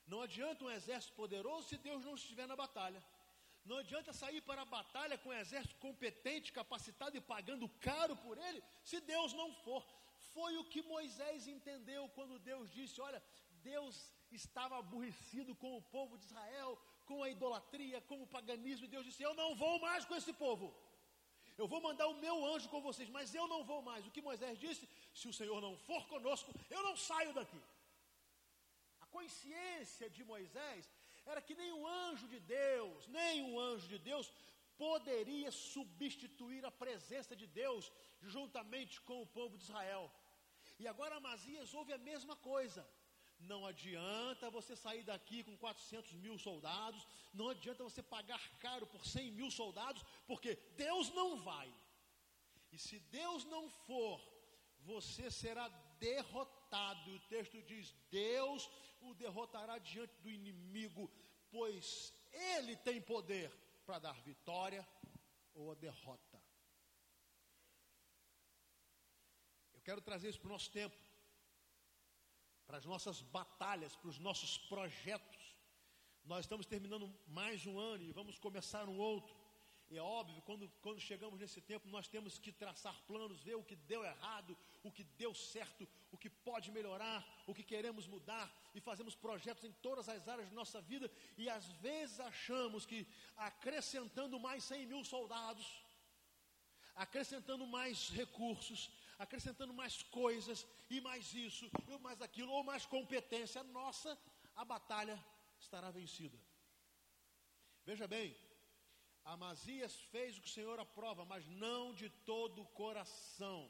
Não 0.06 0.22
adianta 0.22 0.64
um 0.64 0.72
exército 0.72 1.14
poderoso 1.14 1.68
se 1.68 1.78
Deus 1.78 2.04
não 2.06 2.16
estiver 2.16 2.48
na 2.48 2.56
batalha. 2.56 3.04
Não 3.66 3.78
adianta 3.78 4.14
sair 4.14 4.42
para 4.42 4.62
a 4.62 4.66
batalha 4.66 5.18
com 5.18 5.30
um 5.30 5.34
exército 5.34 5.76
competente, 5.76 6.54
capacitado 6.54 7.18
e 7.18 7.22
pagando 7.22 7.68
caro 7.88 8.16
por 8.16 8.38
ele, 8.38 8.64
se 8.84 9.02
Deus 9.02 9.34
não 9.34 9.54
for. 9.66 9.86
Foi 10.34 10.58
o 10.58 10.64
que 10.64 10.82
Moisés 10.82 11.48
entendeu 11.48 12.08
quando 12.16 12.40
Deus 12.40 12.72
disse: 12.72 13.02
Olha, 13.02 13.22
Deus 13.62 14.14
estava 14.32 14.78
aborrecido 14.78 15.54
com 15.56 15.76
o 15.76 15.82
povo 15.82 16.18
de 16.18 16.26
Israel, 16.26 16.80
com 17.06 17.22
a 17.24 17.30
idolatria, 17.30 18.00
com 18.02 18.24
o 18.24 18.28
paganismo, 18.28 18.86
e 18.86 18.94
Deus 18.96 19.06
disse: 19.06 19.24
Eu 19.24 19.34
não 19.34 19.54
vou 19.56 19.80
mais 19.80 20.06
com 20.06 20.16
esse 20.16 20.32
povo. 20.32 20.74
Eu 21.58 21.68
vou 21.68 21.82
mandar 21.82 22.08
o 22.08 22.20
meu 22.26 22.36
anjo 22.54 22.70
com 22.70 22.82
vocês, 22.88 23.10
mas 23.10 23.34
eu 23.34 23.48
não 23.54 23.64
vou 23.64 23.82
mais. 23.82 24.06
O 24.06 24.12
que 24.12 24.28
Moisés 24.30 24.60
disse: 24.66 24.88
Se 25.14 25.28
o 25.28 25.34
Senhor 25.40 25.60
não 25.62 25.76
for 25.88 26.04
conosco, 26.08 26.52
eu 26.70 26.84
não 26.84 26.96
saio 26.96 27.34
daqui. 27.34 27.62
A 29.02 29.08
consciência 29.08 30.10
de 30.10 30.24
Moisés 30.24 30.90
era 31.26 31.42
que 31.42 31.56
nem 31.56 31.72
um 31.74 31.86
anjo 31.88 32.28
de 32.28 32.40
Deus, 32.40 33.08
nem 33.08 33.42
um 33.42 33.60
anjo 33.60 33.88
de 33.88 33.98
Deus 33.98 34.32
poderia 34.78 35.52
substituir 35.52 36.64
a 36.66 36.72
presença 36.84 37.36
de 37.36 37.48
Deus 37.48 37.92
juntamente 38.22 39.02
com 39.02 39.22
o 39.22 39.28
povo 39.38 39.58
de 39.58 39.64
Israel. 39.64 40.12
E 40.80 40.88
agora 40.88 41.16
Amazias 41.16 41.74
ouve 41.74 41.92
a 41.94 41.98
mesma 41.98 42.36
coisa. 42.36 42.88
Não 43.40 43.66
adianta 43.66 44.50
você 44.50 44.76
sair 44.76 45.04
daqui 45.04 45.44
com 45.44 45.56
400 45.58 46.14
mil 46.14 46.38
soldados, 46.38 47.06
não 47.34 47.50
adianta 47.50 47.84
você 47.84 48.02
pagar 48.02 48.42
caro 48.58 48.88
por 48.88 49.06
100 49.06 49.32
mil 49.32 49.52
soldados, 49.52 50.04
porque 50.26 50.56
Deus 50.76 51.10
não 51.12 51.38
vai. 51.42 51.74
E 52.72 52.78
se 52.78 53.00
Deus 53.00 53.46
não 53.46 53.70
for, 53.70 54.22
você 54.82 55.30
será 55.30 55.68
derrotado. 56.00 57.12
O 57.14 57.20
texto 57.22 57.62
diz: 57.62 57.94
Deus 58.10 58.70
o 59.02 59.14
derrotará 59.14 59.78
diante 59.78 60.16
do 60.22 60.30
inimigo, 60.30 61.10
pois 61.52 62.14
Ele 62.34 62.76
tem 62.76 63.02
poder 63.02 63.52
para 63.86 64.00
dar 64.00 64.20
vitória 64.22 64.86
ou 65.54 65.72
a 65.72 65.76
derrota. 65.76 66.38
quero 69.88 70.02
trazer 70.02 70.28
isso 70.28 70.42
para 70.42 70.50
o 70.50 70.52
nosso 70.52 70.70
tempo, 70.70 70.98
para 72.68 72.78
as 72.78 72.86
nossas 72.86 73.22
batalhas, 73.22 73.96
para 73.96 74.10
os 74.10 74.20
nossos 74.20 74.58
projetos. 74.58 75.56
Nós 76.26 76.42
estamos 76.42 76.66
terminando 76.66 77.12
mais 77.26 77.66
um 77.66 77.80
ano 77.80 78.04
e 78.04 78.12
vamos 78.12 78.38
começar 78.38 78.90
um 78.90 79.00
outro. 79.00 79.34
E 79.90 79.98
é 79.98 80.02
óbvio, 80.02 80.42
quando, 80.42 80.70
quando 80.82 81.00
chegamos 81.00 81.40
nesse 81.40 81.62
tempo, 81.62 81.88
nós 81.88 82.10
temos 82.10 82.38
que 82.38 82.52
traçar 82.52 83.02
planos, 83.04 83.42
ver 83.42 83.56
o 83.56 83.64
que 83.64 83.78
deu 83.78 84.04
errado, 84.04 84.58
o 84.84 84.92
que 84.92 85.06
deu 85.06 85.34
certo, 85.34 85.88
o 86.12 86.18
que 86.18 86.30
pode 86.30 86.70
melhorar, 86.74 87.26
o 87.48 87.54
que 87.54 87.64
queremos 87.64 88.06
mudar, 88.06 88.54
e 88.76 88.82
fazemos 88.82 89.16
projetos 89.16 89.64
em 89.64 89.72
todas 89.72 90.10
as 90.10 90.28
áreas 90.28 90.50
de 90.50 90.56
nossa 90.56 90.82
vida, 90.82 91.10
e 91.38 91.50
às 91.50 91.72
vezes 91.86 92.20
achamos 92.20 92.86
que 92.86 93.08
acrescentando 93.38 94.38
mais 94.38 94.66
100 94.66 94.88
mil 94.88 95.06
soldados, 95.06 95.66
acrescentando 96.94 97.66
mais 97.66 98.10
recursos, 98.10 98.92
acrescentando 99.18 99.74
mais 99.74 100.02
coisas, 100.04 100.66
e 100.90 101.02
mais 101.02 101.34
isso, 101.34 101.70
e 101.88 101.98
mais 102.00 102.22
aquilo, 102.22 102.52
ou 102.52 102.64
mais 102.64 102.86
competência 102.86 103.64
nossa, 103.64 104.18
a 104.56 104.64
batalha 104.64 105.18
estará 105.60 105.90
vencida. 105.92 106.40
Veja 107.86 108.08
bem, 108.08 108.36
Amazias 109.24 109.94
fez 110.12 110.38
o 110.38 110.42
que 110.42 110.48
o 110.48 110.52
Senhor 110.52 110.80
aprova, 110.80 111.26
mas 111.26 111.46
não 111.48 111.94
de 111.94 112.10
todo 112.10 112.62
o 112.62 112.68
coração. 112.68 113.70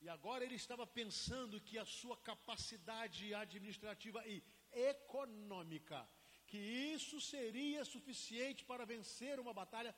E 0.00 0.08
agora 0.08 0.44
ele 0.44 0.54
estava 0.54 0.86
pensando 0.86 1.60
que 1.60 1.78
a 1.78 1.84
sua 1.84 2.16
capacidade 2.16 3.34
administrativa 3.34 4.26
e 4.26 4.42
econômica, 4.72 6.08
que 6.46 6.58
isso 6.58 7.20
seria 7.20 7.84
suficiente 7.84 8.64
para 8.64 8.86
vencer 8.86 9.38
uma 9.38 9.52
batalha, 9.52 9.94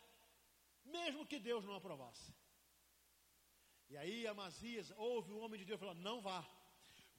mesmo 0.84 1.26
que 1.26 1.38
Deus 1.38 1.64
não 1.64 1.76
aprovasse. 1.76 2.34
E 3.92 3.96
aí 4.02 4.26
Amazias 4.26 4.90
ouve 4.96 5.30
o 5.32 5.40
homem 5.40 5.58
de 5.60 5.66
Deus 5.66 5.78
falar: 5.78 5.94
não 5.94 6.18
vá, 6.26 6.40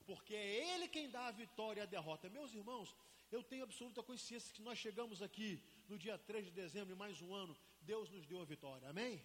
porque 0.08 0.34
é 0.34 0.74
ele 0.74 0.88
quem 0.88 1.08
dá 1.08 1.27
a 1.27 1.32
vitória 1.32 1.82
e 1.82 1.84
a 1.84 1.86
derrota. 1.86 2.32
Meus 2.38 2.51
irmãos, 2.51 2.96
eu 3.32 3.44
tenho 3.44 3.63
absoluta 3.63 4.01
consciência 4.01 4.51
que 4.56 4.63
nós 4.68 4.80
chegamos 4.80 5.22
aqui 5.22 5.62
no 5.88 6.00
dia 6.00 6.18
3 6.18 6.46
de 6.46 6.51
dezembro, 6.51 6.98
mais 6.98 7.22
um 7.22 7.32
ano, 7.32 7.56
Deus 7.80 8.10
nos 8.10 8.25
deu 8.25 8.42
a 8.42 8.46
vitória, 8.53 8.89
amém? 8.89 9.24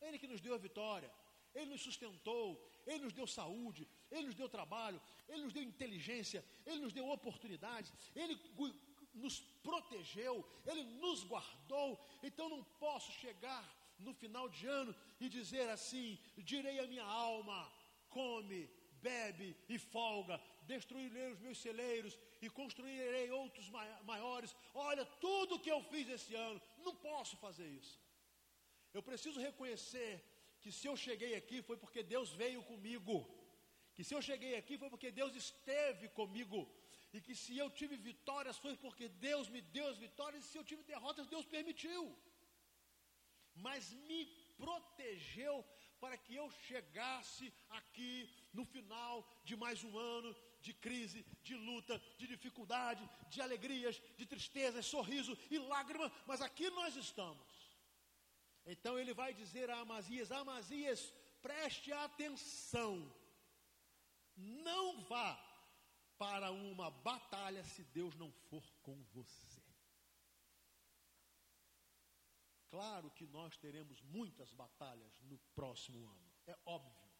Ele 0.00 0.18
que 0.18 0.26
nos 0.26 0.40
deu 0.40 0.54
a 0.54 0.58
vitória, 0.58 1.08
Ele 1.54 1.66
nos 1.66 1.82
sustentou, 1.82 2.60
Ele 2.84 3.04
nos 3.04 3.12
deu 3.12 3.28
saúde, 3.28 3.88
Ele 4.10 4.26
nos 4.26 4.34
deu 4.34 4.48
trabalho, 4.48 5.00
Ele 5.28 5.44
nos 5.44 5.52
deu 5.52 5.62
inteligência, 5.62 6.44
Ele 6.66 6.80
nos 6.80 6.92
deu 6.92 7.08
oportunidades, 7.08 7.92
Ele 8.16 8.36
nos 9.14 9.38
protegeu, 9.62 10.44
Ele 10.66 10.82
nos 10.82 11.22
guardou. 11.22 12.04
Então 12.24 12.48
não 12.48 12.64
posso 12.80 13.12
chegar 13.12 13.62
no 13.98 14.12
final 14.14 14.48
de 14.48 14.66
ano 14.66 14.94
e 15.20 15.28
dizer 15.28 15.68
assim: 15.68 16.18
direi 16.38 16.78
a 16.80 16.86
minha 16.86 17.04
alma, 17.04 17.70
come, 18.08 18.70
bebe 19.00 19.56
e 19.68 19.78
folga, 19.78 20.40
destruirei 20.62 21.32
os 21.32 21.40
meus 21.40 21.58
celeiros 21.58 22.18
e 22.40 22.48
construirei 22.48 23.30
outros 23.30 23.68
maiores. 24.04 24.54
Olha, 24.74 25.04
tudo 25.26 25.58
que 25.58 25.70
eu 25.70 25.82
fiz 25.92 26.08
esse 26.08 26.34
ano, 26.34 26.60
não 26.78 26.94
posso 26.94 27.36
fazer 27.36 27.68
isso. 27.80 28.00
Eu 28.94 29.02
preciso 29.02 29.40
reconhecer 29.40 30.12
que 30.60 30.70
se 30.78 30.86
eu 30.86 30.96
cheguei 30.96 31.34
aqui 31.34 31.60
foi 31.68 31.76
porque 31.76 32.02
Deus 32.02 32.30
veio 32.42 32.62
comigo. 32.62 33.16
Que 33.94 34.04
se 34.04 34.14
eu 34.14 34.22
cheguei 34.22 34.54
aqui 34.56 34.78
foi 34.78 34.88
porque 34.88 35.10
Deus 35.10 35.34
esteve 35.34 36.08
comigo. 36.08 36.60
E 37.14 37.20
que 37.20 37.34
se 37.34 37.54
eu 37.62 37.68
tive 37.78 37.96
vitórias 37.96 38.58
foi 38.64 38.74
porque 38.84 39.08
Deus 39.08 39.48
me 39.54 39.60
deu 39.60 39.86
as 39.88 39.98
vitórias. 39.98 40.44
E 40.44 40.48
se 40.50 40.58
eu 40.58 40.64
tive 40.64 40.82
derrotas, 40.82 41.26
Deus 41.26 41.46
permitiu 41.56 42.02
mas 43.62 43.92
me 44.08 44.26
protegeu 44.56 45.64
para 46.00 46.16
que 46.16 46.34
eu 46.34 46.50
chegasse 46.68 47.52
aqui 47.70 48.28
no 48.52 48.64
final 48.64 49.26
de 49.44 49.54
mais 49.56 49.82
um 49.84 49.96
ano 49.96 50.34
de 50.60 50.72
crise, 50.74 51.24
de 51.42 51.54
luta, 51.54 52.00
de 52.18 52.26
dificuldade, 52.26 53.08
de 53.28 53.40
alegrias, 53.40 54.00
de 54.16 54.26
tristezas, 54.26 54.86
sorriso 54.86 55.36
e 55.50 55.58
lágrima, 55.58 56.10
mas 56.26 56.40
aqui 56.40 56.68
nós 56.70 56.96
estamos. 56.96 57.46
Então 58.64 58.98
ele 58.98 59.14
vai 59.14 59.32
dizer 59.34 59.70
a 59.70 59.80
Amazias: 59.80 60.30
Amazias, 60.30 61.12
preste 61.40 61.92
atenção, 61.92 63.12
não 64.36 65.00
vá 65.02 65.30
para 66.16 66.50
uma 66.52 66.90
batalha 66.90 67.64
se 67.64 67.82
Deus 67.84 68.14
não 68.14 68.30
for 68.48 68.64
com 68.82 68.96
você. 69.12 69.51
Claro 72.72 73.10
que 73.10 73.26
nós 73.26 73.54
teremos 73.58 74.00
muitas 74.00 74.50
batalhas 74.50 75.20
no 75.20 75.36
próximo 75.54 76.08
ano, 76.08 76.32
é 76.46 76.56
óbvio. 76.64 77.10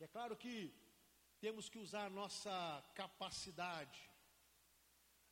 É 0.00 0.08
claro 0.08 0.34
que 0.34 0.74
temos 1.38 1.68
que 1.68 1.78
usar 1.78 2.06
a 2.06 2.14
nossa 2.20 2.82
capacidade, 2.94 4.00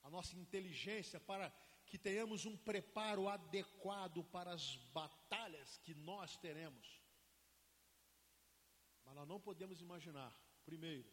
a 0.03 0.11
nossa 0.11 0.37
inteligência 0.37 1.19
para 1.19 1.51
que 1.87 1.97
tenhamos 1.97 2.45
um 2.45 2.55
preparo 2.55 3.31
adequado 3.31 4.23
para 4.25 4.53
as 4.53 4.77
batalhas 4.93 5.79
que 5.79 5.95
nós 5.95 6.37
teremos. 6.37 7.01
Mas 9.07 9.15
nós 9.15 9.27
não 9.27 9.41
podemos 9.41 9.81
imaginar, 9.81 10.39
primeiro, 10.67 11.11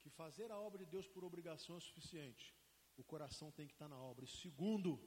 que 0.00 0.10
fazer 0.10 0.52
a 0.52 0.60
obra 0.60 0.84
de 0.84 0.92
Deus 0.92 1.08
por 1.08 1.24
obrigação 1.24 1.76
é 1.76 1.80
suficiente. 1.80 2.54
O 2.96 3.02
coração 3.02 3.50
tem 3.50 3.66
que 3.66 3.72
estar 3.72 3.88
na 3.88 3.98
obra. 3.98 4.24
E 4.24 4.28
segundo, 4.28 5.00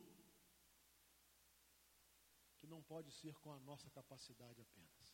que 2.63 2.74
não 2.74 2.82
pode 2.82 3.12
ser 3.12 3.36
com 3.43 3.51
a 3.51 3.60
nossa 3.60 3.89
capacidade 3.89 4.62
apenas. 4.62 5.05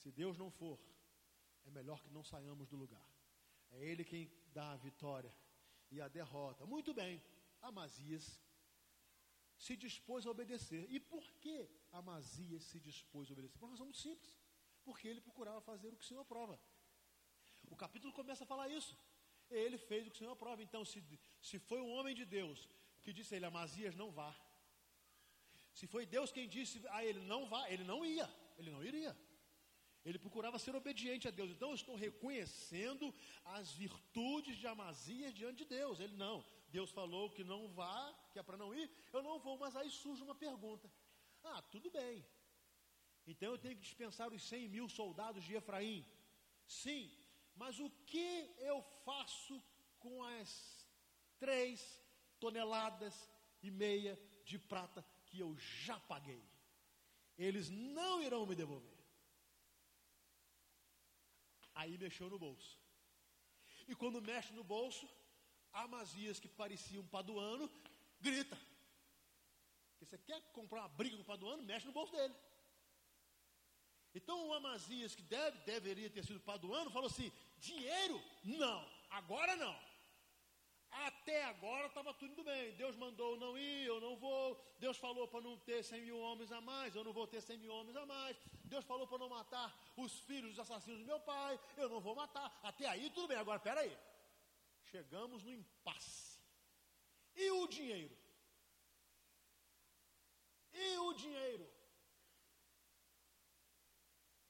Se 0.00 0.10
Deus 0.10 0.36
não 0.36 0.50
for, 0.50 0.76
é 1.64 1.70
melhor 1.70 2.02
que 2.02 2.10
não 2.10 2.24
saiamos 2.24 2.66
do 2.68 2.76
lugar. 2.76 3.08
É 3.70 3.78
Ele 3.90 4.04
quem 4.04 4.28
dá 4.52 4.72
a 4.72 4.76
vitória 4.76 5.32
e 5.88 6.00
a 6.00 6.08
derrota. 6.08 6.66
Muito 6.66 6.92
bem, 6.92 7.22
Amazias 7.60 8.40
se 9.56 9.76
dispôs 9.76 10.26
a 10.26 10.32
obedecer. 10.32 10.84
E 10.90 10.98
por 10.98 11.24
que 11.42 11.56
Amazias 11.92 12.64
se 12.64 12.80
dispôs 12.80 13.30
a 13.30 13.34
obedecer? 13.34 13.56
Por 13.56 13.66
uma 13.66 13.74
razão 13.74 13.86
muito 13.86 14.00
simples. 14.00 14.36
Porque 14.82 15.06
ele 15.06 15.20
procurava 15.20 15.60
fazer 15.60 15.90
o 15.92 15.96
que 15.96 16.04
o 16.04 16.08
Senhor 16.08 16.22
aprova. 16.22 16.58
O 17.70 17.76
capítulo 17.76 18.12
começa 18.12 18.42
a 18.42 18.52
falar 18.52 18.68
isso. 18.68 18.98
Ele 19.48 19.78
fez 19.78 20.04
o 20.04 20.10
que 20.10 20.16
o 20.16 20.18
Senhor 20.18 20.32
aprova. 20.32 20.60
Então, 20.60 20.84
se, 20.84 21.00
se 21.40 21.60
foi 21.60 21.80
um 21.80 21.92
homem 21.92 22.16
de 22.16 22.24
Deus 22.24 22.68
que 23.00 23.12
disse 23.12 23.32
a 23.32 23.36
ele, 23.36 23.46
Amazias, 23.46 23.94
não 23.94 24.10
vá. 24.10 24.34
Se 25.72 25.86
foi 25.86 26.04
Deus 26.06 26.30
quem 26.30 26.48
disse 26.48 26.82
a 26.90 27.04
ele, 27.04 27.20
não 27.20 27.46
vá, 27.46 27.70
ele 27.70 27.84
não 27.84 28.04
ia, 28.04 28.28
ele 28.58 28.70
não 28.70 28.84
iria. 28.84 29.16
Ele 30.04 30.18
procurava 30.18 30.58
ser 30.58 30.74
obediente 30.74 31.28
a 31.28 31.30
Deus. 31.30 31.50
Então 31.50 31.68
eu 31.70 31.74
estou 31.74 31.94
reconhecendo 31.94 33.14
as 33.44 33.72
virtudes 33.72 34.56
de 34.56 34.66
Amazias 34.66 35.32
diante 35.32 35.58
de 35.58 35.64
Deus. 35.66 36.00
Ele 36.00 36.16
não. 36.16 36.44
Deus 36.68 36.90
falou 36.90 37.30
que 37.30 37.44
não 37.44 37.68
vá, 37.68 38.12
que 38.32 38.38
é 38.38 38.42
para 38.42 38.56
não 38.56 38.74
ir. 38.74 38.90
Eu 39.12 39.22
não 39.22 39.38
vou, 39.38 39.56
mas 39.56 39.76
aí 39.76 39.90
surge 39.90 40.22
uma 40.22 40.34
pergunta. 40.34 40.90
Ah, 41.44 41.62
tudo 41.62 41.90
bem. 41.90 42.26
Então 43.26 43.52
eu 43.52 43.58
tenho 43.58 43.76
que 43.76 43.82
dispensar 43.82 44.32
os 44.32 44.42
100 44.42 44.68
mil 44.68 44.88
soldados 44.88 45.44
de 45.44 45.54
Efraim. 45.54 46.04
Sim, 46.66 47.10
mas 47.54 47.78
o 47.78 47.88
que 48.06 48.54
eu 48.58 48.82
faço 49.04 49.62
com 50.00 50.22
as 50.24 50.84
três 51.38 52.02
toneladas 52.40 53.30
e 53.62 53.70
meia 53.70 54.18
de 54.44 54.58
prata 54.58 55.04
que 55.32 55.40
eu 55.40 55.56
já 55.56 55.98
paguei? 56.12 56.44
Eles 57.38 57.70
não 57.70 58.22
irão 58.22 58.44
me 58.46 58.54
devolver. 58.54 58.98
Aí 61.74 61.96
mexeu 61.96 62.28
no 62.28 62.38
bolso. 62.38 62.78
E 63.88 63.94
quando 63.94 64.20
mexe 64.20 64.52
no 64.52 64.62
bolso, 64.62 65.08
Amazias, 65.72 66.38
que 66.38 66.48
parecia 66.48 67.00
um 67.00 67.06
paduano, 67.06 67.70
grita. 68.20 68.58
Porque 69.92 70.04
você 70.04 70.18
quer 70.18 70.40
comprar 70.52 70.82
uma 70.82 70.88
briga 71.00 71.16
com 71.16 71.22
o 71.22 71.32
paduano, 71.32 71.62
mexe 71.62 71.86
no 71.86 71.92
bolso 71.92 72.12
dele. 72.12 72.34
Então 74.14 74.36
o 74.48 74.52
Amazias, 74.52 75.14
que 75.14 75.22
deve, 75.22 75.58
deveria 75.60 76.10
ter 76.10 76.26
sido 76.26 76.40
paduano, 76.40 76.90
falou 76.90 77.08
assim: 77.08 77.32
dinheiro? 77.58 78.22
Não, 78.44 78.86
agora 79.08 79.56
não. 79.56 79.74
Até 80.92 81.44
agora 81.44 81.86
estava 81.86 82.12
tudo 82.12 82.44
bem. 82.44 82.72
Deus 82.74 82.96
mandou 82.96 83.36
não 83.38 83.56
ir, 83.56 83.86
eu 83.86 83.98
não 84.00 84.14
vou. 84.16 84.62
Deus 84.78 84.98
falou 84.98 85.26
para 85.26 85.40
não 85.40 85.56
ter 85.58 85.82
100 85.82 86.02
mil 86.02 86.18
homens 86.18 86.52
a 86.52 86.60
mais, 86.60 86.94
eu 86.94 87.02
não 87.02 87.12
vou 87.12 87.26
ter 87.26 87.40
100 87.40 87.56
mil 87.58 87.72
homens 87.72 87.96
a 87.96 88.04
mais. 88.04 88.36
Deus 88.64 88.84
falou 88.84 89.06
para 89.06 89.18
não 89.18 89.28
matar 89.28 89.74
os 89.96 90.20
filhos 90.20 90.50
dos 90.50 90.60
assassinos 90.60 91.00
do 91.00 91.06
meu 91.06 91.18
pai, 91.20 91.58
eu 91.78 91.88
não 91.88 92.00
vou 92.00 92.14
matar. 92.14 92.58
Até 92.62 92.86
aí 92.86 93.08
tudo 93.10 93.28
bem. 93.28 93.38
Agora, 93.38 93.56
espera 93.56 93.80
aí. 93.80 93.98
Chegamos 94.90 95.42
no 95.42 95.50
impasse. 95.50 96.38
E 97.34 97.50
o 97.50 97.66
dinheiro? 97.66 98.14
E 100.74 100.98
o 100.98 101.14
dinheiro? 101.14 101.72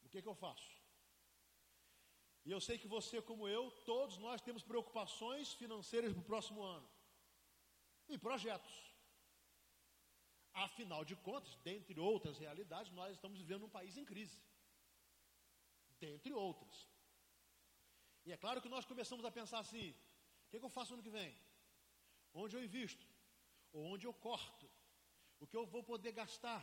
O 0.04 0.08
que, 0.08 0.20
que 0.20 0.28
eu 0.28 0.34
faço? 0.34 0.81
E 2.44 2.50
eu 2.50 2.60
sei 2.60 2.76
que 2.76 2.88
você, 2.88 3.22
como 3.22 3.48
eu, 3.48 3.70
todos 3.84 4.18
nós 4.18 4.40
temos 4.40 4.62
preocupações 4.62 5.52
financeiras 5.52 6.12
para 6.12 6.22
o 6.22 6.24
próximo 6.24 6.62
ano. 6.62 6.88
E 8.08 8.18
projetos. 8.18 8.92
Afinal 10.52 11.04
de 11.04 11.16
contas, 11.16 11.54
dentre 11.64 11.98
outras 11.98 12.38
realidades, 12.38 12.92
nós 12.92 13.12
estamos 13.12 13.38
vivendo 13.38 13.64
um 13.66 13.70
país 13.70 13.96
em 13.96 14.04
crise. 14.04 14.42
Dentre 16.00 16.32
outras. 16.32 16.88
E 18.24 18.32
é 18.32 18.36
claro 18.36 18.60
que 18.60 18.68
nós 18.68 18.84
começamos 18.84 19.24
a 19.24 19.30
pensar 19.30 19.60
assim: 19.60 19.90
o 19.90 20.50
que, 20.50 20.58
que 20.58 20.64
eu 20.64 20.70
faço 20.70 20.94
ano 20.94 21.02
que 21.02 21.10
vem? 21.10 21.36
Onde 22.34 22.56
eu 22.56 22.64
invisto? 22.64 23.06
Ou 23.72 23.84
onde 23.84 24.06
eu 24.06 24.12
corto? 24.12 24.68
O 25.38 25.46
que 25.46 25.56
eu 25.56 25.64
vou 25.64 25.82
poder 25.82 26.12
gastar 26.12 26.62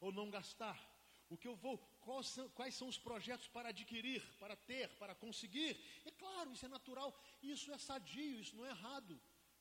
ou 0.00 0.12
não 0.12 0.28
gastar? 0.28 0.89
O 1.34 1.36
que 1.38 1.46
eu 1.46 1.54
vou, 1.54 1.78
quais 2.06 2.26
são, 2.26 2.48
quais 2.58 2.74
são 2.74 2.88
os 2.92 2.98
projetos 2.98 3.46
para 3.56 3.68
adquirir, 3.68 4.20
para 4.42 4.56
ter, 4.56 4.88
para 4.98 5.14
conseguir? 5.14 5.70
É 6.04 6.10
claro, 6.10 6.52
isso 6.52 6.66
é 6.66 6.68
natural, 6.68 7.10
isso 7.40 7.72
é 7.72 7.78
sadio, 7.78 8.40
isso 8.40 8.56
não 8.56 8.66
é 8.66 8.70
errado. 8.70 9.14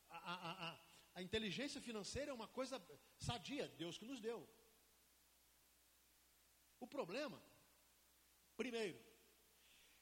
A, 0.09 0.17
a, 0.33 0.51
a, 0.69 0.79
a 1.13 1.21
inteligência 1.21 1.79
financeira 1.79 2.31
é 2.31 2.33
uma 2.33 2.47
coisa 2.47 2.81
sadia, 3.19 3.67
Deus 3.83 3.99
que 3.99 4.09
nos 4.11 4.19
deu. 4.19 4.39
O 6.79 6.87
problema, 6.87 7.39
primeiro, 8.57 8.99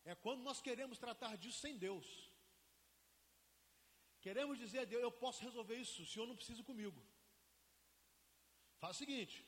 é 0.06 0.16
quando 0.16 0.42
nós 0.44 0.62
queremos 0.62 0.98
tratar 0.98 1.36
disso 1.36 1.60
sem 1.60 1.78
Deus. 1.78 2.32
Queremos 4.22 4.58
dizer 4.58 4.80
a 4.80 4.86
Deus, 4.86 5.04
eu 5.04 5.12
posso 5.12 5.44
resolver 5.44 5.76
isso, 5.76 6.04
o 6.04 6.06
Senhor 6.06 6.26
não 6.26 6.36
precisa 6.36 6.64
comigo. 6.64 7.06
Faz 8.80 8.96
o 8.96 9.00
seguinte, 9.00 9.46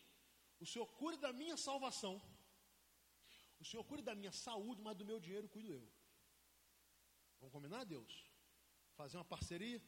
o 0.60 0.66
Senhor 0.66 0.88
cuida 1.00 1.18
da 1.28 1.34
minha 1.34 1.58
salvação. 1.58 2.22
O 3.60 3.66
Senhor 3.66 3.84
cuida 3.84 4.04
da 4.04 4.16
minha 4.16 4.32
saúde, 4.32 4.82
mas 4.82 4.96
do 4.98 5.06
meu 5.06 5.20
dinheiro 5.20 5.48
cuido 5.50 5.72
eu. 5.74 5.88
Vamos 7.40 7.54
combinar, 7.54 7.84
Deus? 7.86 8.14
Fazer 8.96 9.18
uma 9.18 9.26
parceria? 9.26 9.82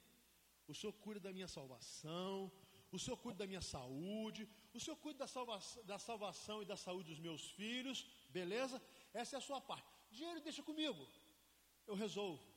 O 0.68 0.74
Senhor 0.74 0.94
cuida 0.94 1.20
da 1.20 1.34
minha 1.34 1.48
salvação. 1.48 2.52
O 2.92 3.00
Senhor 3.00 3.18
cuida 3.18 3.40
da 3.40 3.48
minha 3.48 3.62
saúde. 3.62 4.48
O 4.74 4.80
Senhor 4.80 4.98
cuida 4.98 5.20
da 5.20 5.28
salvação, 5.28 5.84
da 5.86 6.00
salvação 6.00 6.62
e 6.62 6.66
da 6.66 6.78
saúde 6.78 7.10
dos 7.10 7.20
meus 7.20 7.50
filhos. 7.52 8.06
Beleza? 8.30 8.82
Essa 9.14 9.36
é 9.36 9.38
a 9.38 9.42
sua 9.42 9.62
parte. 9.62 9.90
Dinheiro 10.10 10.42
deixa 10.42 10.62
comigo. 10.64 11.08
Eu 11.88 11.96
resolvo. 11.96 12.51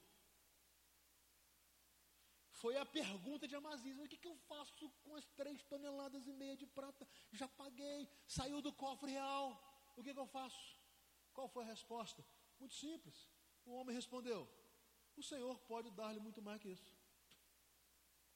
Foi 2.65 2.77
a 2.79 2.87
pergunta 2.87 3.47
de 3.47 3.55
Amazias: 3.55 3.99
o 3.99 4.09
que, 4.09 4.17
que 4.17 4.27
eu 4.27 4.37
faço 4.51 4.89
com 5.03 5.15
as 5.15 5.27
três 5.39 5.63
toneladas 5.65 6.27
e 6.27 6.33
meia 6.33 6.57
de 6.57 6.67
prata? 6.67 7.07
Já 7.31 7.47
paguei, 7.47 8.09
saiu 8.27 8.63
do 8.63 8.73
cofre 8.73 9.11
real. 9.11 9.49
O 9.99 10.03
que, 10.03 10.15
que 10.15 10.19
eu 10.19 10.27
faço? 10.27 10.65
Qual 11.35 11.47
foi 11.47 11.63
a 11.65 11.67
resposta? 11.67 12.25
Muito 12.59 12.75
simples. 12.75 13.29
O 13.67 13.73
homem 13.75 13.95
respondeu: 13.95 14.49
O 15.15 15.23
Senhor 15.23 15.59
pode 15.73 15.91
dar-lhe 15.91 16.19
muito 16.19 16.41
mais 16.41 16.63
que 16.63 16.71
isso. 16.71 16.91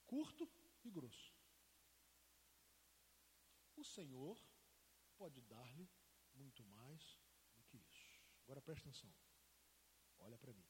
Curto 0.07 0.47
e 0.85 0.91
grosso. 0.91 1.33
O 3.77 3.85
Senhor 3.95 4.37
pode 5.17 5.41
dar-lhe 5.41 5.89
muito 6.35 6.63
mais 6.67 7.19
do 7.57 7.65
que 7.65 7.79
isso. 7.79 8.21
Agora 8.43 8.61
presta 8.61 8.91
atenção. 8.91 9.11
Olha 10.19 10.37
para 10.37 10.53
mim. 10.53 10.69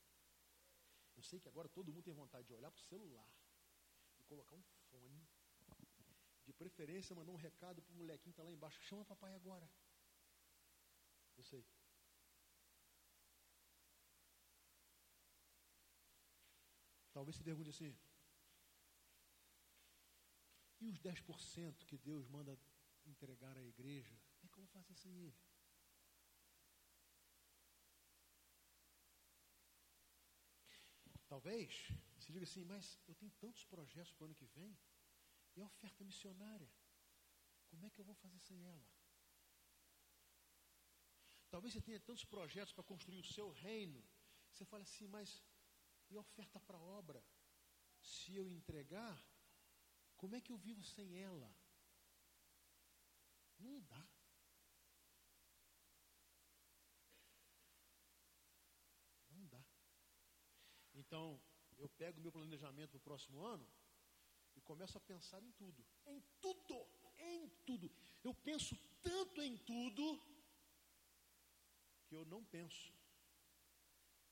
Eu 1.16 1.24
sei 1.24 1.40
que 1.40 1.48
agora 1.48 1.68
todo 1.68 1.92
mundo 1.92 2.04
tem 2.04 2.14
vontade 2.14 2.46
de 2.46 2.54
olhar 2.54 2.70
para 2.70 2.78
o 2.78 2.84
celular 2.84 3.37
colocar 4.28 4.54
um 4.54 4.62
fone, 4.90 5.20
de 6.46 6.52
preferência 6.52 7.16
mandar 7.16 7.32
um 7.32 7.42
recado 7.48 7.82
para 7.82 7.92
o 7.94 7.96
molequinho 7.96 8.32
que 8.32 8.40
está 8.40 8.42
lá 8.42 8.52
embaixo, 8.52 8.80
chama 8.82 9.04
papai 9.04 9.34
agora. 9.34 9.68
Eu 11.36 11.44
sei. 11.44 11.64
Talvez 17.12 17.36
se 17.36 17.42
pergunte 17.42 17.70
assim, 17.70 17.92
e 20.80 20.88
os 20.88 21.00
10% 21.00 21.84
que 21.86 21.98
Deus 21.98 22.28
manda 22.28 22.56
entregar 23.04 23.56
à 23.56 23.62
igreja, 23.62 24.16
como 24.52 24.64
é 24.64 24.68
fazer 24.68 24.94
sem 24.94 25.12
ele? 25.22 25.36
Talvez 31.28 31.92
você 32.18 32.32
diga 32.32 32.44
assim, 32.44 32.64
mas 32.64 32.98
eu 33.06 33.14
tenho 33.14 33.30
tantos 33.32 33.64
projetos 33.64 34.12
para 34.12 34.24
o 34.24 34.26
ano 34.26 34.34
que 34.34 34.46
vem, 34.46 34.78
e 35.56 35.60
a 35.60 35.66
oferta 35.66 36.04
missionária, 36.04 36.70
como 37.66 37.84
é 37.84 37.90
que 37.90 38.00
eu 38.00 38.04
vou 38.04 38.14
fazer 38.14 38.38
sem 38.38 38.64
ela? 38.64 38.86
Talvez 41.50 41.72
você 41.72 41.80
tenha 41.80 42.00
tantos 42.00 42.24
projetos 42.24 42.72
para 42.72 42.84
construir 42.84 43.18
o 43.18 43.24
seu 43.24 43.50
reino, 43.50 44.02
você 44.52 44.64
fala 44.64 44.82
assim, 44.82 45.06
mas 45.06 45.42
e 46.10 46.16
a 46.16 46.20
oferta 46.20 46.58
para 46.60 46.78
a 46.78 46.80
obra? 46.80 47.22
Se 48.00 48.34
eu 48.34 48.48
entregar, 48.48 49.22
como 50.16 50.34
é 50.34 50.40
que 50.40 50.52
eu 50.52 50.56
vivo 50.56 50.82
sem 50.82 51.16
ela? 51.16 51.54
Não 53.58 53.80
dá. 53.82 54.17
Então, 61.08 61.40
eu 61.78 61.88
pego 61.88 62.18
o 62.18 62.22
meu 62.22 62.30
planejamento 62.30 62.90
para 62.90 62.98
o 62.98 63.00
próximo 63.00 63.42
ano 63.42 63.66
e 64.54 64.60
começo 64.60 64.98
a 64.98 65.00
pensar 65.00 65.42
em 65.42 65.50
tudo. 65.52 65.82
Em 66.06 66.20
tudo! 66.38 66.86
Em 67.18 67.48
tudo. 67.64 67.90
Eu 68.22 68.34
penso 68.34 68.76
tanto 69.02 69.42
em 69.42 69.56
tudo 69.56 70.20
que 72.06 72.14
eu 72.14 72.26
não 72.26 72.44
penso 72.44 72.92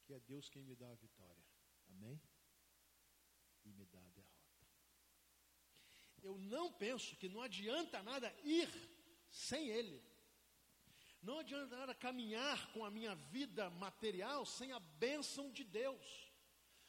que 0.05 0.13
é 0.13 0.21
Deus 0.21 0.51
quem 0.51 0.63
me 0.63 0.77
dá 0.77 0.91
a 0.91 0.95
vitória. 0.95 1.45
Amém? 1.89 2.21
E 3.65 3.73
me 3.73 3.87
dá 3.87 3.99
a 3.99 4.11
derrota. 4.11 4.67
Eu 6.23 6.37
não 6.37 6.71
penso 6.73 7.17
que 7.17 7.29
não 7.29 7.41
adianta 7.41 8.03
nada 8.03 8.31
ir 8.45 8.69
sem 9.31 9.69
Ele. 9.69 10.05
Não 11.23 11.39
adianta 11.39 11.75
nada 11.75 11.95
caminhar 11.95 12.71
com 12.73 12.85
a 12.85 12.91
minha 12.91 13.15
vida 13.15 13.71
material 13.71 14.45
sem 14.45 14.73
a 14.73 14.79
bênção 14.79 15.51
de 15.51 15.65
Deus. 15.65 16.36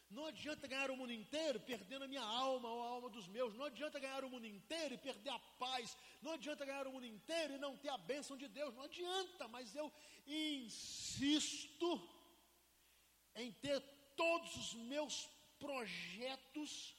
Não 0.09 0.25
adianta 0.25 0.67
ganhar 0.67 0.89
o 0.89 0.95
mundo 0.95 1.11
inteiro 1.11 1.59
perdendo 1.59 2.05
a 2.05 2.07
minha 2.07 2.23
alma 2.23 2.69
ou 2.69 2.81
a 2.81 2.87
alma 2.87 3.09
dos 3.09 3.27
meus. 3.27 3.53
Não 3.55 3.65
adianta 3.65 3.99
ganhar 3.99 4.23
o 4.23 4.29
mundo 4.29 4.45
inteiro 4.45 4.93
e 4.93 4.97
perder 4.97 5.29
a 5.29 5.39
paz. 5.59 5.97
Não 6.21 6.33
adianta 6.33 6.65
ganhar 6.65 6.87
o 6.87 6.91
mundo 6.91 7.05
inteiro 7.05 7.55
e 7.55 7.57
não 7.57 7.75
ter 7.75 7.89
a 7.89 7.97
bênção 7.97 8.37
de 8.37 8.47
Deus. 8.47 8.73
Não 8.73 8.83
adianta, 8.83 9.47
mas 9.49 9.75
eu 9.75 9.91
insisto 10.25 12.01
em 13.35 13.51
ter 13.51 13.81
todos 14.15 14.55
os 14.55 14.73
meus 14.73 15.29
projetos 15.59 16.95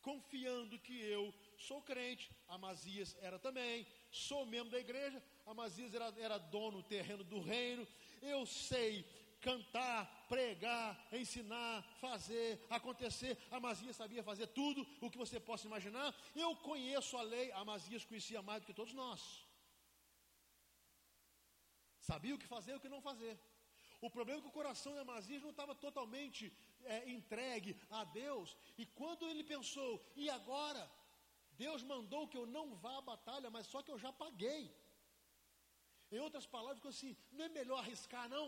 confiando 0.00 0.78
que 0.78 0.98
eu 1.00 1.34
sou 1.58 1.82
crente. 1.82 2.30
Amazias 2.48 3.16
era 3.20 3.38
também. 3.38 3.86
Sou 4.10 4.46
membro 4.46 4.70
da 4.70 4.78
igreja. 4.78 5.22
Amazias 5.46 5.92
era, 5.94 6.12
era 6.18 6.38
dono 6.38 6.78
do 6.78 6.88
terreno 6.88 7.24
do 7.24 7.40
reino. 7.40 7.86
Eu 8.20 8.46
sei 8.46 9.04
cantar, 9.48 10.00
pregar, 10.28 10.88
ensinar, 11.20 11.82
fazer, 12.00 12.64
acontecer. 12.70 13.36
Amazias 13.50 13.96
sabia 13.96 14.22
fazer 14.30 14.46
tudo 14.60 14.86
o 15.00 15.10
que 15.10 15.22
você 15.22 15.38
possa 15.48 15.66
imaginar. 15.66 16.08
Eu 16.34 16.50
conheço 16.70 17.16
a 17.16 17.22
lei, 17.22 17.46
Amazias 17.52 18.04
conhecia 18.04 18.40
mais 18.40 18.62
do 18.62 18.66
que 18.66 18.80
todos 18.80 18.94
nós. 18.94 19.20
Sabia 22.10 22.34
o 22.34 22.38
que 22.42 22.54
fazer 22.56 22.72
e 22.72 22.76
o 22.76 22.84
que 22.84 22.94
não 22.94 23.02
fazer. 23.10 23.34
O 24.06 24.10
problema 24.10 24.38
é 24.38 24.42
que 24.42 24.52
o 24.52 24.58
coração 24.60 24.92
de 24.94 25.00
Amazias 25.00 25.42
não 25.42 25.50
estava 25.50 25.74
totalmente 25.74 26.52
é, 26.84 27.08
entregue 27.16 27.76
a 27.98 28.02
Deus. 28.04 28.56
E 28.76 28.84
quando 29.00 29.28
ele 29.28 29.44
pensou, 29.44 30.04
e 30.16 30.28
agora? 30.38 30.82
Deus 31.64 31.82
mandou 31.82 32.26
que 32.26 32.36
eu 32.36 32.46
não 32.46 32.74
vá 32.74 32.94
à 32.98 33.08
batalha, 33.12 33.48
mas 33.50 33.66
só 33.72 33.80
que 33.82 33.92
eu 33.92 33.98
já 34.04 34.12
paguei. 34.12 34.62
Em 36.10 36.18
outras 36.18 36.46
palavras, 36.54 36.78
ficou 36.78 36.90
assim: 36.90 37.16
não 37.30 37.44
é 37.44 37.48
melhor 37.48 37.78
arriscar, 37.78 38.28
não? 38.28 38.46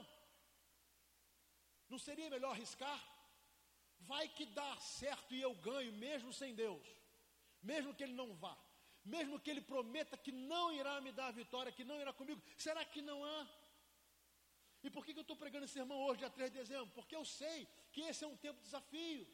Não 1.95 1.99
seria 2.01 2.29
melhor 2.29 2.51
arriscar? 2.51 3.01
Vai 4.01 4.27
que 4.37 4.45
dá 4.47 4.71
certo 4.79 5.33
e 5.33 5.41
eu 5.41 5.55
ganho, 5.67 5.93
mesmo 5.93 6.33
sem 6.33 6.53
Deus, 6.53 6.85
mesmo 7.63 7.95
que 7.95 8.03
Ele 8.03 8.17
não 8.21 8.35
vá, 8.35 8.55
mesmo 9.05 9.39
que 9.39 9.49
Ele 9.53 9.61
prometa 9.61 10.17
que 10.25 10.33
não 10.33 10.73
irá 10.73 11.01
me 11.01 11.13
dar 11.13 11.29
a 11.29 11.37
vitória, 11.41 11.71
que 11.71 11.85
não 11.85 12.01
irá 12.01 12.13
comigo, 12.13 12.43
será 12.57 12.85
que 12.85 13.01
não 13.01 13.25
há? 13.25 13.47
E 14.83 14.91
por 14.91 15.05
que, 15.05 15.13
eu 15.13 15.21
estou 15.21 15.37
pregando 15.37 15.67
esse 15.67 15.75
sermão 15.75 15.99
hoje, 16.07 16.19
dia 16.19 16.31
3 16.31 16.51
de 16.51 16.59
dezembro? 16.59 16.91
Porque 16.97 17.15
eu 17.15 17.25
sei 17.25 17.69
que 17.93 18.01
esse 18.01 18.25
é 18.25 18.27
um 18.27 18.37
tempo 18.37 18.59
de 18.59 18.65
desafio. 18.65 19.25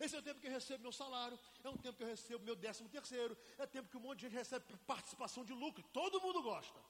Esse 0.00 0.16
é 0.16 0.18
o 0.18 0.22
tempo 0.22 0.40
que 0.40 0.46
eu 0.46 0.52
recebo 0.52 0.84
meu 0.84 0.92
salário, 0.92 1.38
é 1.62 1.68
um 1.68 1.76
tempo 1.76 1.98
que 1.98 2.04
eu 2.04 2.08
recebo 2.08 2.42
meu 2.42 2.56
décimo 2.56 2.88
terceiro, 2.88 3.36
é 3.58 3.66
tempo 3.66 3.90
que 3.90 3.98
um 3.98 4.00
monte 4.00 4.20
de 4.20 4.26
gente 4.26 4.38
recebe 4.38 4.64
participação 4.86 5.44
de 5.44 5.52
lucro, 5.52 5.82
todo 5.92 6.22
mundo 6.22 6.40
gosta. 6.42 6.80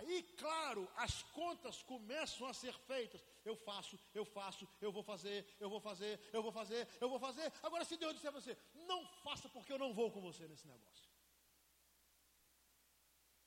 Aí, 0.00 0.22
claro, 0.42 0.88
as 0.96 1.22
contas 1.38 1.82
começam 1.82 2.46
a 2.46 2.54
ser 2.54 2.72
feitas. 2.90 3.22
Eu 3.44 3.54
faço, 3.54 3.98
eu 4.14 4.24
faço, 4.24 4.66
eu 4.80 4.90
vou 4.90 5.02
fazer, 5.02 5.38
eu 5.60 5.68
vou 5.68 5.80
fazer, 5.80 6.18
eu 6.32 6.42
vou 6.42 6.52
fazer, 6.52 6.88
eu 7.00 7.08
vou 7.08 7.18
fazer. 7.18 7.52
Agora, 7.62 7.84
se 7.84 7.98
Deus 7.98 8.14
disser 8.14 8.30
a 8.30 8.38
você, 8.38 8.56
não 8.90 9.06
faça 9.24 9.48
porque 9.50 9.72
eu 9.72 9.78
não 9.78 9.92
vou 9.92 10.10
com 10.10 10.20
você 10.28 10.48
nesse 10.48 10.66
negócio. 10.66 11.08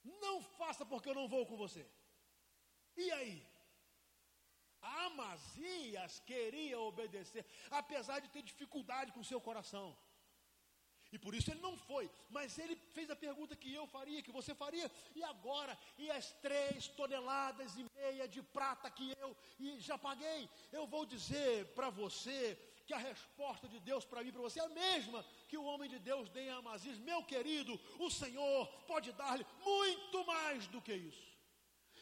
Não 0.03 0.41
faça 0.59 0.85
porque 0.85 1.09
eu 1.09 1.15
não 1.15 1.27
vou 1.27 1.43
com 1.45 1.57
você. 1.57 1.83
E 2.95 3.11
aí? 3.11 3.35
Amazias 4.81 6.19
queria 6.19 6.79
obedecer, 6.79 7.45
apesar 7.71 8.19
de 8.19 8.29
ter 8.29 8.43
dificuldade 8.43 9.11
com 9.11 9.21
o 9.21 9.29
seu 9.31 9.41
coração. 9.41 9.97
E 11.13 11.17
por 11.19 11.35
isso 11.35 11.51
ele 11.51 11.61
não 11.61 11.77
foi. 11.77 12.09
Mas 12.35 12.57
ele 12.57 12.75
fez 12.95 13.07
a 13.11 13.15
pergunta 13.15 13.55
que 13.55 13.71
eu 13.71 13.85
faria, 13.85 14.23
que 14.27 14.31
você 14.31 14.55
faria. 14.55 14.91
E 15.15 15.23
agora? 15.23 15.77
E 15.95 16.09
as 16.09 16.31
três 16.45 16.87
toneladas 16.87 17.75
e 17.77 17.85
meia 17.95 18.27
de 18.27 18.41
prata 18.41 18.89
que 18.89 19.15
eu 19.19 19.37
já 19.77 19.95
paguei? 19.95 20.49
Eu 20.71 20.87
vou 20.87 21.05
dizer 21.05 21.67
para 21.75 21.91
você 21.91 22.57
que 22.87 22.95
a 22.95 22.97
resposta 22.97 23.67
de 23.67 23.79
Deus 23.79 24.03
para 24.05 24.23
mim 24.23 24.29
e 24.29 24.31
para 24.31 24.41
você 24.41 24.59
é 24.59 24.65
a 24.65 24.69
mesma 24.69 25.23
que 25.47 25.57
o 25.57 25.63
homem 25.63 25.87
de 25.87 25.99
Deus 25.99 26.29
deu 26.29 26.51
a 26.55 26.57
Amazias. 26.57 26.97
Meu 26.97 27.23
querido, 27.23 27.79
o 27.99 28.09
Senhor 28.09 28.65
pode 28.87 29.11
dar-lhe 29.13 29.45
muito 29.63 30.25
mais 30.25 30.65
do 30.67 30.81
que 30.81 30.95
isso. 30.95 31.31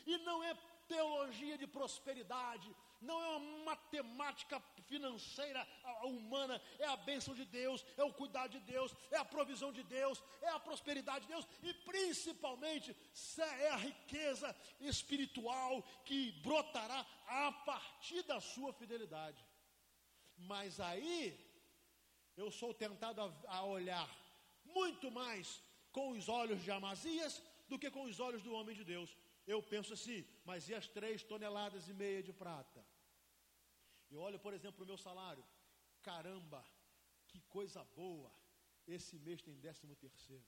E 0.06 0.18
não 0.20 0.42
é 0.42 0.54
teologia 0.88 1.58
de 1.58 1.68
prosperidade, 1.68 2.74
não 3.02 3.22
é 3.22 3.28
uma 3.38 3.64
matemática 3.66 4.60
financeira 4.88 5.68
humana, 6.04 6.62
é 6.78 6.86
a 6.86 6.98
bênção 6.98 7.34
de 7.34 7.46
Deus, 7.46 7.86
é 7.98 8.04
o 8.04 8.14
cuidado 8.14 8.52
de 8.52 8.60
Deus, 8.60 8.94
é 9.10 9.18
a 9.18 9.26
provisão 9.26 9.72
de 9.72 9.84
Deus, 9.84 10.24
é 10.42 10.50
a 10.50 10.60
prosperidade 10.60 11.26
de 11.26 11.34
Deus 11.34 11.48
e 11.64 11.74
principalmente 11.74 12.96
é 13.64 13.70
a 13.70 13.78
riqueza 13.78 14.56
espiritual 14.80 15.82
que 16.06 16.32
brotará 16.44 17.06
a 17.28 17.52
partir 17.52 18.24
da 18.24 18.40
sua 18.40 18.72
fidelidade. 18.74 19.44
Mas 20.38 20.80
aí 20.80 21.40
eu 22.36 22.52
sou 22.52 22.74
tentado 22.74 23.22
a, 23.22 23.58
a 23.58 23.64
olhar 23.66 24.10
muito 24.64 25.10
mais 25.12 25.62
com 25.92 26.12
os 26.12 26.30
olhos 26.30 26.64
de 26.64 26.72
Amazias 26.72 27.42
do 27.68 27.80
que 27.80 27.90
com 27.90 28.04
os 28.04 28.20
olhos 28.20 28.42
do 28.42 28.54
homem 28.54 28.76
de 28.76 28.84
Deus. 28.84 29.16
Eu 29.48 29.62
penso 29.62 29.94
assim, 29.94 30.26
mas 30.46 30.70
e 30.70 30.74
as 30.74 30.88
três 30.88 31.24
toneladas 31.24 31.88
e 31.88 31.94
meia 31.94 32.22
de 32.22 32.34
prata? 32.34 32.81
Eu 34.12 34.20
olho, 34.20 34.40
por 34.40 34.54
exemplo, 34.54 34.84
o 34.84 34.88
meu 34.88 34.98
salário. 34.98 35.44
Caramba, 36.02 36.64
que 37.28 37.40
coisa 37.42 37.84
boa. 37.96 38.32
Esse 38.86 39.18
mês 39.18 39.42
tem 39.42 39.60
décimo 39.60 39.96
terceiro. 39.96 40.46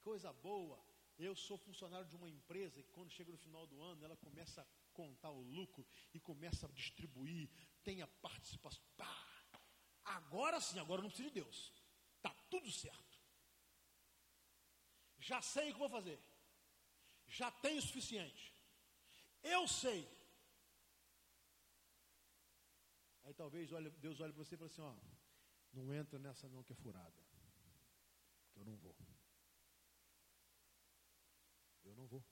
Coisa 0.00 0.32
boa. 0.32 0.78
Eu 1.18 1.34
sou 1.34 1.56
funcionário 1.56 2.06
de 2.06 2.16
uma 2.16 2.28
empresa 2.28 2.82
que 2.82 2.92
quando 2.92 3.10
chega 3.10 3.32
no 3.32 3.38
final 3.38 3.66
do 3.66 3.80
ano, 3.80 4.04
ela 4.04 4.16
começa 4.16 4.60
a 4.60 4.66
contar 4.92 5.30
o 5.30 5.40
lucro 5.40 5.86
e 6.12 6.20
começa 6.20 6.66
a 6.66 6.70
distribuir, 6.70 7.48
tem 7.82 8.02
a 8.02 8.06
participação. 8.06 8.82
Pá! 8.96 9.26
Agora 10.04 10.60
sim, 10.60 10.78
agora 10.78 11.00
não 11.00 11.08
preciso 11.08 11.30
de 11.30 11.40
Deus. 11.40 11.72
Está 12.16 12.30
tudo 12.50 12.70
certo. 12.70 13.18
Já 15.18 15.40
sei 15.40 15.70
o 15.70 15.72
que 15.72 15.78
vou 15.78 15.88
fazer. 15.88 16.20
Já 17.26 17.50
tenho 17.50 17.78
o 17.78 17.82
suficiente. 17.82 18.54
Eu 19.42 19.66
sei 19.66 20.06
Aí 23.26 23.34
talvez 23.34 23.68
Deus 23.98 24.20
olhe 24.20 24.32
para 24.32 24.44
você 24.44 24.54
e 24.54 24.58
fale 24.58 24.70
assim, 24.70 24.80
ó, 24.80 24.94
não 25.72 25.92
entra 25.92 26.16
nessa 26.16 26.48
não 26.48 26.62
que 26.62 26.72
é 26.72 26.76
furada. 26.76 27.20
Eu 28.54 28.64
não 28.64 28.76
vou. 28.76 28.96
Eu 31.82 31.94
não 31.96 32.06
vou. 32.06 32.24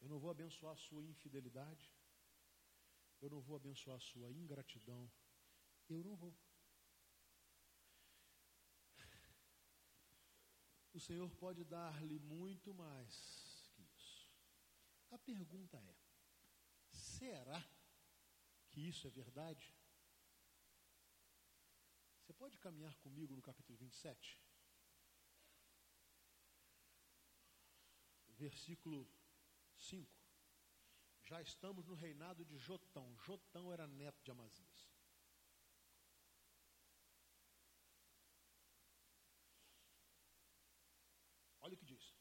Eu 0.00 0.08
não 0.08 0.18
vou 0.18 0.32
abençoar 0.32 0.72
a 0.72 0.76
sua 0.76 1.04
infidelidade. 1.04 1.94
Eu 3.20 3.30
não 3.30 3.40
vou 3.40 3.54
abençoar 3.54 3.98
a 3.98 4.00
sua 4.00 4.32
ingratidão. 4.32 5.08
Eu 5.88 6.02
não 6.02 6.16
vou. 6.16 6.36
O 10.92 10.98
Senhor 10.98 11.30
pode 11.36 11.62
dar-lhe 11.62 12.18
muito 12.18 12.74
mais 12.74 13.70
que 13.74 13.82
isso. 13.96 14.28
A 15.12 15.18
pergunta 15.18 15.76
é: 15.78 15.96
será 16.90 17.62
que 17.62 17.79
isso 18.76 19.06
é 19.06 19.10
verdade? 19.10 19.74
Você 22.20 22.32
pode 22.32 22.58
caminhar 22.58 22.94
comigo 22.96 23.34
no 23.34 23.42
capítulo 23.42 23.76
27? 23.78 24.40
Versículo 28.28 29.10
5. 29.76 30.08
Já 31.24 31.42
estamos 31.42 31.86
no 31.86 31.94
reinado 31.94 32.44
de 32.44 32.56
Jotão. 32.58 33.16
Jotão 33.18 33.72
era 33.72 33.86
neto 33.86 34.22
de 34.22 34.30
Amazias. 34.30 34.90
Olha 41.60 41.74
o 41.74 41.76
que 41.76 41.84
diz. 41.84 42.14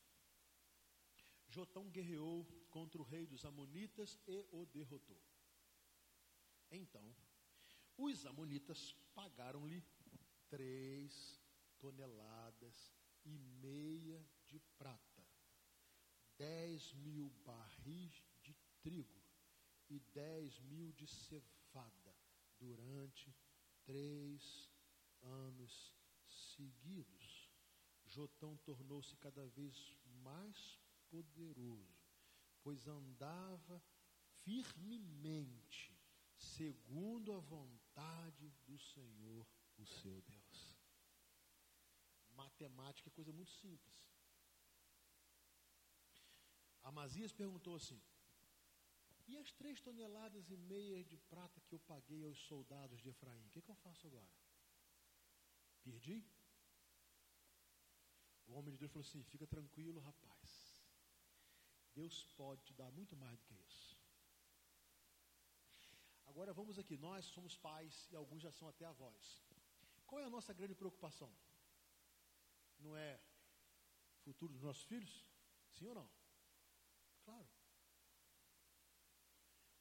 Jotão 1.48 1.90
guerreou 1.90 2.46
contra 2.70 3.02
o 3.02 3.06
rei 3.06 3.26
dos 3.26 3.46
Amonitas 3.46 4.20
e 4.28 4.46
o 4.52 4.66
derrotou. 4.66 5.20
Então, 6.72 7.16
os 7.98 8.26
amonitas 8.26 8.96
pagaram-lhe 9.14 9.84
três 10.50 11.40
toneladas 11.80 12.94
e 13.26 13.38
meia 13.38 14.26
de 14.46 14.60
prata, 14.78 15.26
dez 16.38 16.94
mil 16.94 17.30
barris 17.46 18.24
de 18.42 18.56
trigo 18.82 19.22
e 19.90 20.00
dez 20.00 20.60
mil 20.60 20.92
de 20.94 21.08
cevada, 21.08 22.16
durante 22.58 23.34
três 23.84 24.70
anos 25.22 25.96
seguidos. 26.28 27.50
Jotão 28.06 28.58
tornou-se 28.58 29.16
cada 29.18 29.46
vez 29.48 29.96
mais 30.24 30.80
poderoso, 31.10 31.98
pois 32.62 32.88
andava 32.88 33.82
firmemente, 34.44 35.89
segundo 36.40 37.34
a 37.34 37.40
vontade 37.40 38.50
do 38.66 38.78
Senhor, 38.78 39.46
o 39.78 39.86
seu 39.86 40.22
Deus. 40.22 40.78
Matemática 42.32 43.10
é 43.10 43.12
coisa 43.12 43.34
muito 43.34 43.52
simples. 43.52 43.98
Amazias 46.82 47.34
perguntou 47.34 47.76
assim: 47.76 48.02
E 49.28 49.38
as 49.38 49.52
três 49.52 49.82
toneladas 49.82 50.50
e 50.50 50.58
meia 50.58 51.04
de 51.04 51.18
prata 51.18 51.62
que 51.62 51.74
eu 51.74 51.80
paguei 51.80 52.24
aos 52.24 52.40
soldados 52.48 53.02
de 53.02 53.10
Efraim, 53.10 53.46
o 53.46 53.50
que, 53.50 53.62
que 53.62 53.72
eu 53.72 53.76
faço 53.76 54.08
agora? 54.08 54.32
Perdi? 55.84 56.26
O 58.48 58.54
homem 58.54 58.74
de 58.74 58.80
Deus 58.80 58.92
falou 58.92 59.06
assim: 59.06 59.24
Fica 59.24 59.46
tranquilo, 59.46 60.00
rapaz. 60.00 60.50
Deus 61.94 62.26
pode 62.38 62.64
te 62.64 62.74
dar 62.74 62.92
muito 62.92 63.16
mais 63.16 63.38
do 63.40 63.46
que 63.46 63.56
isso. 63.56 63.89
Agora 66.40 66.54
vamos 66.54 66.80
aqui, 66.80 66.98
nós 66.98 67.26
somos 67.26 67.58
pais 67.58 68.08
e 68.10 68.16
alguns 68.16 68.42
já 68.42 68.50
são 68.50 68.70
até 68.70 68.86
avós. 68.86 69.44
Qual 70.08 70.22
é 70.22 70.24
a 70.24 70.30
nossa 70.30 70.54
grande 70.54 70.74
preocupação? 70.74 71.30
Não 72.80 72.96
é 72.96 73.20
futuro 74.24 74.54
dos 74.54 74.62
nossos 74.62 74.84
filhos? 74.84 75.28
Sim 75.74 75.88
ou 75.88 75.96
não? 75.96 76.10
Claro. 77.26 77.50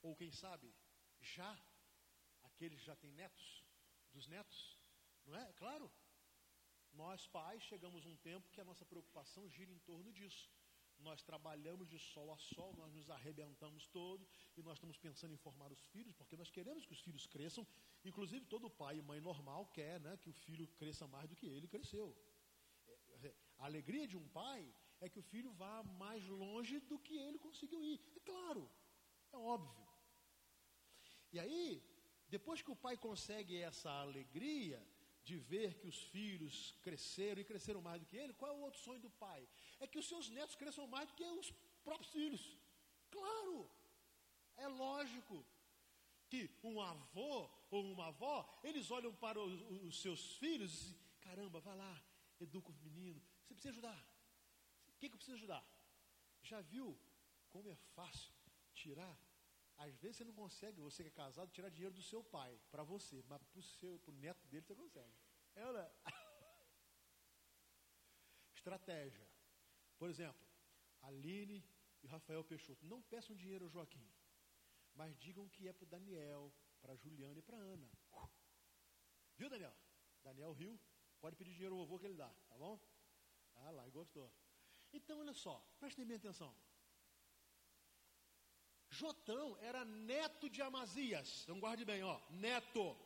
Ou 0.03 0.17
quem 0.17 0.33
sabe, 0.33 0.75
já 1.21 1.57
aqueles 2.43 2.81
que 2.81 2.87
já 2.87 2.97
têm 2.97 3.13
netos, 3.13 3.65
dos 4.13 4.27
netos, 4.27 4.81
não 5.27 5.37
é? 5.37 5.53
Claro. 5.53 5.89
Nós 6.93 7.29
pais 7.29 7.63
chegamos 7.63 8.05
um 8.05 8.17
tempo 8.17 8.51
que 8.51 8.61
a 8.61 8.65
nossa 8.65 8.85
preocupação 8.85 9.49
gira 9.49 9.71
em 9.71 9.79
torno 9.79 10.13
disso. 10.13 10.51
Nós 10.99 11.23
trabalhamos 11.23 11.89
de 11.89 11.99
sol 11.99 12.33
a 12.33 12.39
sol, 12.39 12.75
nós 12.77 12.93
nos 12.93 13.09
arrebentamos 13.09 13.87
todo 13.89 14.27
e 14.57 14.63
nós 14.63 14.75
estamos 14.75 14.99
pensando 14.99 15.33
em 15.33 15.37
formar 15.37 15.71
os 15.73 15.81
filhos, 15.93 16.15
porque 16.15 16.37
nós 16.37 16.51
queremos 16.51 16.85
que 16.85 16.93
os 16.93 17.01
filhos 17.01 17.27
cresçam. 17.27 17.67
Inclusive, 18.05 18.45
todo 18.47 18.69
pai 18.69 18.99
e 18.99 19.03
mãe 19.03 19.21
normal 19.21 19.67
quer 19.67 20.01
né, 20.01 20.17
que 20.17 20.29
o 20.29 20.33
filho 20.33 20.67
cresça 20.77 21.07
mais 21.07 21.29
do 21.29 21.37
que 21.37 21.47
ele 21.47 21.69
cresceu. 21.69 22.17
É, 23.23 23.35
a 23.59 23.65
alegria 23.67 24.07
de 24.07 24.17
um 24.17 24.29
pai 24.29 24.61
é 25.01 25.09
que 25.09 25.19
o 25.19 25.23
filho 25.23 25.53
vá 25.53 25.83
mais 25.83 26.25
longe 26.27 26.81
do 26.81 26.99
que 26.99 27.17
ele 27.17 27.39
conseguiu 27.39 27.83
ir. 27.85 28.01
É 28.17 28.21
claro, 28.21 28.69
é 29.33 29.37
óbvio. 29.37 29.87
E 31.33 31.39
aí, 31.39 31.83
depois 32.29 32.61
que 32.63 32.71
o 32.71 32.77
pai 32.77 32.97
consegue 32.97 33.57
essa 33.57 33.91
alegria 33.91 34.85
de 35.29 35.37
ver 35.53 35.71
que 35.81 35.89
os 35.93 35.99
filhos 36.15 36.55
cresceram 36.87 37.41
e 37.41 37.49
cresceram 37.51 37.81
mais 37.89 38.01
do 38.01 38.09
que 38.11 38.17
ele, 38.23 38.39
qual 38.41 38.51
é 38.51 38.55
o 38.55 38.65
outro 38.69 38.81
sonho 38.87 39.01
do 39.07 39.11
pai? 39.25 39.41
É 39.83 39.87
que 39.87 40.01
os 40.03 40.09
seus 40.13 40.27
netos 40.37 40.57
cresçam 40.61 40.87
mais 40.87 41.07
do 41.09 41.15
que 41.19 41.29
os 41.43 41.51
próprios 41.87 42.11
filhos. 42.19 42.43
Claro, 43.17 43.71
é 44.57 44.69
lógico 44.69 45.37
que 46.31 46.41
um 46.63 46.81
avô 46.81 47.35
ou 47.71 47.83
uma 47.93 48.07
avó, 48.09 48.37
eles 48.63 48.91
olham 48.91 49.15
para 49.15 49.39
os, 49.41 49.61
os 49.89 50.01
seus 50.01 50.37
filhos 50.37 50.73
e 50.73 50.77
dizem, 50.77 50.99
caramba, 51.21 51.61
vai 51.61 51.77
lá, 51.77 51.95
educa 52.41 52.71
o 52.71 52.81
menino, 52.89 53.21
você 53.43 53.55
precisa 53.55 53.73
ajudar. 53.73 54.01
O 54.89 54.99
que, 54.99 55.09
que 55.09 55.15
eu 55.15 55.19
preciso 55.19 55.37
ajudar? 55.37 55.65
Já 56.43 56.61
viu 56.61 56.99
como 57.51 57.71
é 57.71 57.77
fácil 57.95 58.33
tirar? 58.75 59.17
Às 59.79 59.97
vezes 59.97 60.17
você 60.17 60.25
não 60.25 60.33
consegue, 60.33 60.81
você 60.81 61.05
que 61.05 61.09
é 61.09 61.13
casado, 61.13 61.53
tirar 61.53 61.71
dinheiro 61.71 61.95
do 61.95 62.03
seu 62.03 62.23
pai 62.23 62.61
para 62.71 62.83
você, 62.83 63.23
mas 63.29 63.41
para 63.77 64.11
o 64.11 64.13
neto 64.13 64.45
dele 64.49 64.67
você 64.67 64.75
consegue. 64.75 65.15
É 65.55 65.65
ou 65.65 65.73
não? 65.73 65.81
É? 65.81 65.93
Estratégia. 68.55 69.27
Por 69.97 70.11
exemplo, 70.11 70.45
Aline 71.03 71.65
e 72.03 72.09
Rafael 72.09 72.43
Peixoto. 72.43 72.85
Não 72.85 73.01
peçam 73.03 73.37
dinheiro 73.37 73.67
ao 73.67 73.71
Joaquim, 73.71 74.13
mas 74.95 75.17
digam 75.17 75.49
que 75.49 75.69
é 75.69 75.73
para 75.73 75.87
Daniel, 75.87 76.53
para 76.81 76.97
Juliana 76.97 77.39
e 77.39 77.43
para 77.43 77.57
Ana. 77.57 77.89
Viu, 79.37 79.49
Daniel? 79.49 79.77
Daniel 80.25 80.53
riu, 80.53 80.79
pode 81.21 81.37
pedir 81.37 81.53
dinheiro 81.53 81.77
ao 81.77 81.83
vovô 81.83 82.01
que 82.01 82.07
ele 82.07 82.17
dá, 82.17 82.35
tá 82.49 82.59
bom? 82.59 82.81
Ah 83.55 83.71
lá, 83.71 83.89
gostou. 83.91 84.29
Então, 84.93 85.21
olha 85.21 85.33
só, 85.33 85.65
prestem 85.79 86.05
bem 86.05 86.17
atenção. 86.17 86.53
Jotão 88.91 89.57
era 89.61 89.85
neto 89.85 90.49
de 90.49 90.63
Amazias. 90.63 91.43
Então 91.43 91.61
guarde 91.61 91.85
bem, 91.85 92.03
ó, 92.03 92.21
neto. 92.31 92.97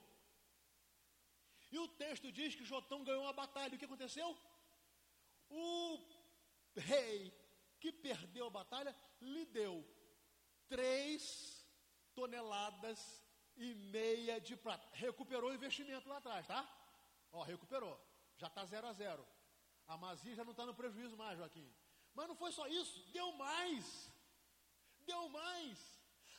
E 1.70 1.78
o 1.78 1.88
texto 1.88 2.30
diz 2.30 2.54
que 2.54 2.64
Jotão 2.64 3.02
ganhou 3.02 3.22
uma 3.22 3.32
batalha. 3.32 3.74
O 3.74 3.78
que 3.78 3.84
aconteceu? 3.84 4.36
O 5.48 5.98
rei 6.76 7.32
que 7.80 7.90
perdeu 7.92 8.46
a 8.46 8.50
batalha 8.50 8.94
lhe 9.20 9.44
deu 9.46 9.84
três 10.68 11.66
toneladas 12.14 13.22
e 13.56 13.74
meia 13.74 14.40
de 14.40 14.56
prata. 14.56 14.88
Recuperou 14.92 15.50
o 15.50 15.54
investimento 15.54 16.08
lá 16.08 16.18
atrás, 16.18 16.46
tá? 16.46 16.68
Ó, 17.32 17.42
recuperou. 17.42 17.98
Já 18.36 18.46
está 18.46 18.64
zero 18.66 18.86
a 18.86 18.92
zero. 18.92 19.26
A 19.86 20.14
já 20.34 20.44
não 20.44 20.52
está 20.52 20.64
no 20.64 20.74
prejuízo 20.74 21.16
mais, 21.16 21.38
Joaquim. 21.38 21.70
Mas 22.14 22.28
não 22.28 22.36
foi 22.36 22.52
só 22.52 22.66
isso, 22.68 23.04
deu 23.12 23.32
mais. 23.32 24.11
Deu 25.06 25.28
mais. 25.28 25.78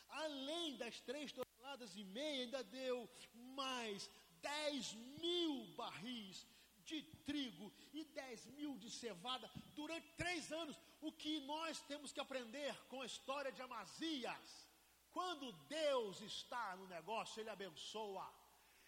Além 0.10 0.78
das 0.78 1.00
três 1.02 1.32
toneladas 1.32 1.96
e 1.96 2.04
meia, 2.04 2.44
ainda 2.44 2.64
deu 2.64 3.10
mais 3.34 4.10
10 4.42 4.94
mil 5.22 5.66
barris 5.76 6.46
de 6.86 7.02
trigo 7.26 7.72
e 7.94 8.04
10 8.06 8.46
mil 8.58 8.78
de 8.78 8.90
cevada 8.90 9.50
durante 9.76 10.08
três 10.18 10.52
anos. 10.52 10.78
O 11.02 11.12
que 11.12 11.40
nós 11.42 11.82
temos 11.82 12.12
que 12.12 12.20
aprender 12.20 12.76
com 12.90 13.02
a 13.02 13.06
história 13.06 13.52
de 13.52 13.62
Amazias? 13.62 14.68
Quando 15.12 15.52
Deus 15.68 16.22
está 16.22 16.76
no 16.76 16.88
negócio, 16.88 17.40
Ele 17.40 17.50
abençoa. 17.50 18.28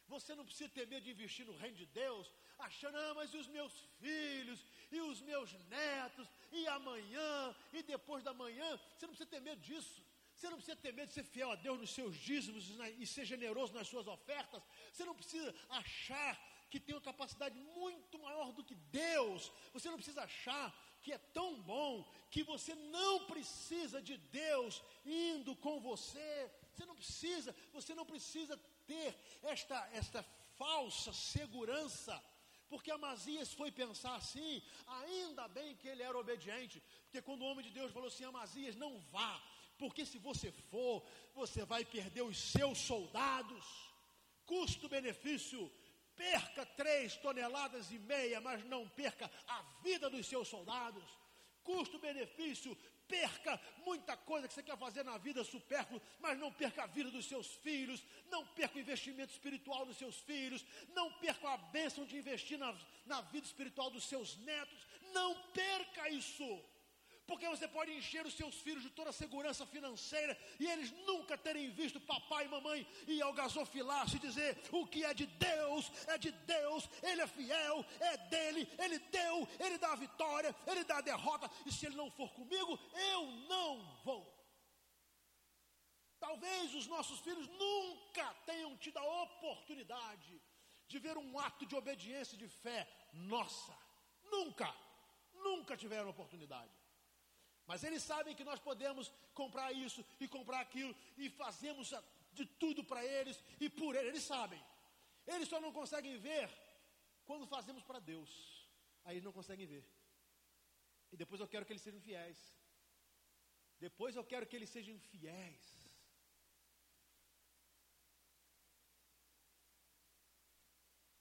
Você 0.08 0.36
não 0.36 0.46
precisa 0.46 0.70
ter 0.70 0.88
medo 0.88 1.04
de 1.04 1.12
investir 1.12 1.46
no 1.46 1.58
reino 1.58 1.78
de 1.78 1.86
Deus, 1.88 2.32
achando, 2.60 2.98
ah, 2.98 3.14
mas 3.16 3.34
e 3.34 3.38
os 3.38 3.48
meus 3.48 3.74
filhos, 4.00 4.64
e 4.92 5.00
os 5.02 5.22
meus 5.22 5.52
netos, 5.68 6.28
e 6.56 6.68
amanhã, 6.68 7.56
e 7.74 7.84
depois 7.84 8.24
da 8.24 8.34
manhã. 8.34 8.70
Você 8.96 9.06
não 9.06 9.14
precisa 9.14 9.30
ter 9.30 9.42
medo 9.42 9.62
disso. 9.62 10.02
Você 10.36 10.50
não 10.50 10.58
precisa 10.58 10.76
ter 10.78 10.94
medo 10.94 11.08
de 11.08 11.14
ser 11.14 11.24
fiel 11.24 11.52
a 11.52 11.56
Deus 11.56 11.80
nos 11.80 11.92
seus 11.92 12.16
dízimos 12.16 12.64
e 13.00 13.06
ser 13.08 13.26
generoso 13.26 13.74
nas 13.74 13.88
suas 13.88 14.08
ofertas. 14.08 14.62
Você 14.92 15.06
não 15.06 15.16
precisa 15.16 15.54
achar 15.70 16.34
que 16.70 16.80
tem 16.80 16.96
uma 16.96 17.02
capacidade 17.02 17.58
muito 17.82 18.20
maior 18.20 18.52
do 18.52 18.64
que 18.64 18.76
Deus. 18.76 19.52
Você 19.74 19.90
não 19.90 19.98
precisa 19.98 20.24
achar 20.24 20.74
que 21.02 21.14
é 21.14 21.18
tão 21.18 21.62
bom 21.62 22.04
que 22.30 22.44
você 22.44 22.74
não 22.76 23.26
precisa 23.26 24.02
de 24.02 24.18
Deus 24.18 24.84
indo 25.06 25.56
com 25.56 25.80
você. 25.80 26.52
Você 26.74 26.86
não 26.86 26.96
precisa, 26.96 27.56
você 27.72 27.96
não 27.96 28.06
precisa 28.06 28.58
ter 28.86 29.16
esta, 29.44 29.90
esta 29.94 30.24
falsa 30.58 31.14
segurança. 31.14 32.22
Porque 32.70 32.92
Amazias 32.92 33.54
foi 33.54 33.72
pensar 33.72 34.16
assim, 34.16 34.62
ainda 34.88 35.48
bem 35.48 35.76
que 35.76 35.88
ele 35.88 36.04
era 36.04 36.18
obediente, 36.18 36.82
porque 37.04 37.22
quando 37.22 37.42
o 37.44 37.46
homem 37.46 37.64
de 37.64 37.72
Deus 37.72 37.92
falou 37.92 38.08
assim: 38.08 38.26
Amazias, 38.26 38.76
não 38.76 39.00
vá, 39.12 39.42
porque 39.78 40.06
se 40.06 40.18
você 40.18 40.52
for, 40.52 41.06
você 41.34 41.64
vai 41.66 41.84
perder 41.86 42.24
os 42.24 42.38
seus 42.38 42.78
soldados. 42.80 43.66
Custo-benefício, 44.46 45.72
perca 46.16 46.66
três 46.66 47.16
toneladas 47.18 47.92
e 47.92 48.00
meia, 48.00 48.40
mas 48.40 48.64
não 48.66 48.88
perca 48.88 49.30
a 49.48 49.62
vida 49.84 50.10
dos 50.10 50.26
seus 50.28 50.48
soldados. 50.48 51.04
Custo-benefício, 51.64 52.78
perca 53.08 53.60
muita 53.86 54.16
coisa 54.18 54.48
que 54.48 54.54
você 54.54 54.64
quer 54.64 54.78
fazer 54.78 55.04
na 55.04 55.18
vida 55.18 55.44
supérfluo, 55.44 56.02
mas 56.20 56.38
não 56.38 56.52
perca 56.52 56.84
a 56.84 56.88
vida 56.88 57.10
dos 57.12 57.26
seus 57.26 57.48
filhos, 57.48 58.04
não 58.30 58.46
perca 58.46 58.78
o 58.78 58.82
investimento 58.82 59.32
espiritual 59.32 59.86
dos 59.86 59.98
seus 59.98 60.18
filhos, 60.18 60.66
não 60.94 61.12
perca 61.14 61.50
a 61.50 61.58
bênção 61.58 62.06
de 62.06 62.18
investir 62.18 62.58
na, 62.58 62.76
na 63.06 63.22
vida 63.22 63.46
espiritual 63.46 63.90
dos 63.90 64.06
seus 64.06 64.38
netos, 64.38 64.86
não 65.14 65.36
perca 65.52 66.10
isso 66.10 66.64
porque 67.28 67.48
você 67.48 67.68
pode 67.68 67.92
encher 67.92 68.26
os 68.26 68.36
seus 68.36 68.56
filhos 68.56 68.84
de 68.84 68.90
toda 68.90 69.10
a 69.10 69.14
segurança 69.14 69.66
financeira 69.66 70.38
e 70.60 70.68
eles 70.68 70.92
nunca 71.08 71.38
terem 71.38 71.70
visto 71.72 72.00
papai 72.00 72.46
e 72.46 72.50
mamãe 72.50 72.88
ir 73.08 73.22
ao 73.22 73.34
gasofilaço 73.34 74.16
e 74.16 74.20
dizer: 74.20 74.58
o 74.72 74.86
que 74.86 75.04
é 75.04 75.14
de 75.14 75.26
Deus, 75.26 75.92
é 76.08 76.18
de 76.18 76.32
Deus, 76.32 76.90
Ele 77.02 77.22
é 77.22 77.28
fiel, 77.28 77.86
é 78.00 78.18
dele, 78.18 78.68
Ele 78.78 79.00
deu, 79.00 79.48
Ele 79.60 79.78
dá 79.78 79.94
a 79.94 79.96
vitória, 79.96 80.56
Ele 80.68 80.84
dá 80.84 80.98
a 80.98 81.02
derrota, 81.02 81.50
e 81.66 81.72
se 81.72 81.86
Ele 81.86 81.96
não 81.96 82.12
for 82.12 82.32
comigo, 82.34 82.80
eu 83.14 83.26
não 83.50 83.84
vou. 84.04 84.34
Talvez 86.20 86.74
os 86.74 86.88
nossos 86.88 87.20
filhos 87.20 87.48
nunca 87.48 88.34
tenham 88.46 88.76
tido 88.78 88.98
a 88.98 89.24
oportunidade 89.24 90.42
de 90.88 91.00
ver 91.00 91.18
um 91.18 91.40
ato 91.40 91.66
de 91.66 91.76
obediência 91.76 92.36
e 92.36 92.40
de 92.40 92.48
fé 92.48 92.88
nossa. 93.14 93.76
Nunca, 94.24 94.74
nunca 95.34 95.76
tiveram 95.78 96.10
oportunidade. 96.10 96.85
Mas 97.68 97.84
eles 97.84 98.04
sabem 98.04 98.36
que 98.36 98.44
nós 98.44 98.60
podemos 98.60 99.12
comprar 99.34 99.72
isso 99.74 100.06
e 100.20 100.28
comprar 100.28 100.60
aquilo 100.62 100.96
e 101.18 101.30
fazemos 101.30 101.94
de 102.34 102.46
tudo 102.46 102.84
para 102.84 103.04
eles 103.04 103.42
e 103.60 103.70
por 103.70 103.96
eles, 103.96 104.10
eles 104.10 104.24
sabem. 104.24 104.62
Eles 105.26 105.48
só 105.48 105.60
não 105.60 105.72
conseguem 105.72 106.18
ver 106.18 106.50
quando 107.26 107.48
fazemos 107.48 107.84
para 107.84 108.00
Deus. 108.00 108.32
Aí 109.04 109.16
eles 109.16 109.24
não 109.24 109.34
conseguem 109.40 109.66
ver. 109.66 109.86
E 111.12 111.18
depois 111.18 111.42
eu 111.42 111.48
quero 111.48 111.66
que 111.66 111.74
eles 111.74 111.82
sejam 111.82 112.02
fiéis. 112.02 112.40
Depois 113.80 114.16
eu 114.16 114.24
quero 114.24 114.48
que 114.48 114.56
eles 114.56 114.70
sejam 114.70 114.98
fiéis. 115.00 115.64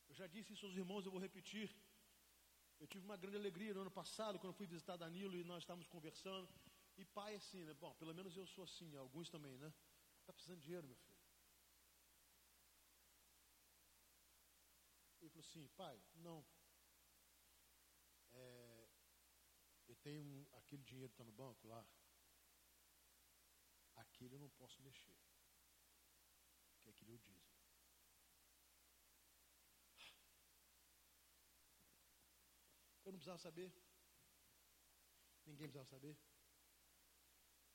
Eu 0.09 0.15
já 0.15 0.27
disse 0.27 0.53
isso 0.53 0.67
aos 0.67 0.77
irmãos, 0.77 1.05
eu 1.05 1.11
vou 1.11 1.21
repetir. 1.21 1.75
Eu 2.85 2.88
tive 2.88 3.07
uma 3.07 3.16
grande 3.16 3.38
alegria 3.38 3.73
no 3.73 3.81
ano 3.81 3.90
passado, 3.90 4.38
quando 4.38 4.53
fui 4.53 4.66
visitar 4.66 4.99
Danilo 4.99 5.38
e 5.38 5.42
nós 5.42 5.62
estávamos 5.62 5.87
conversando. 5.88 6.47
E 6.99 7.05
pai, 7.18 7.35
assim, 7.35 7.64
né? 7.64 7.73
Bom, 7.73 7.94
pelo 7.94 8.12
menos 8.12 8.37
eu 8.37 8.47
sou 8.47 8.62
assim, 8.62 8.94
alguns 8.94 9.31
também, 9.31 9.57
né? 9.57 9.73
Está 10.20 10.35
precisando 10.35 10.59
de 10.59 10.66
dinheiro, 10.66 10.87
meu 10.87 10.97
filho. 10.97 11.18
Ele 15.23 15.31
falou 15.31 15.47
assim, 15.49 15.66
pai, 15.68 15.99
não. 16.16 16.44
É, 18.33 18.88
eu 19.88 19.97
tenho 19.97 20.47
aquele 20.53 20.83
dinheiro 20.83 21.09
que 21.09 21.14
está 21.14 21.25
no 21.25 21.33
banco 21.33 21.66
lá. 21.66 21.83
Aquele 23.97 24.35
eu 24.35 24.40
não 24.40 24.51
posso 24.51 24.83
mexer. 24.83 25.16
Que 26.83 26.90
aquele 26.90 27.12
eu 27.12 27.18
dízimo. 27.18 27.55
Eu 33.05 33.12
não 33.12 33.14
precisava 33.25 33.39
saber. 33.39 33.73
Ninguém 35.47 35.67
precisava 35.67 35.89
saber. 35.89 36.15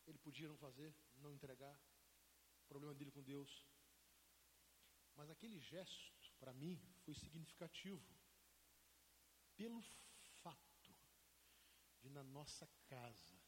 Ele 0.06 0.20
podia 0.20 0.48
não 0.48 0.58
fazer, 0.58 0.96
não 1.16 1.34
entregar. 1.34 1.76
Problema 2.68 2.94
dele 2.94 3.12
com 3.12 3.24
Deus. 3.24 3.66
Mas 5.16 5.30
aquele 5.30 5.60
gesto, 5.60 6.32
para 6.40 6.54
mim, 6.54 6.80
foi 7.04 7.16
significativo. 7.16 8.06
Pelo 9.56 9.82
fato 10.44 10.94
de, 12.02 12.10
na 12.10 12.24
nossa 12.24 12.68
casa, 12.86 13.42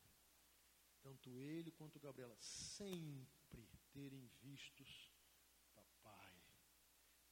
tanto 1.02 1.38
ele 1.38 1.72
quanto 1.72 2.00
Gabriela 2.00 2.36
sempre 2.40 3.70
terem 3.92 4.26
vistos 4.42 5.12
papai 5.76 6.44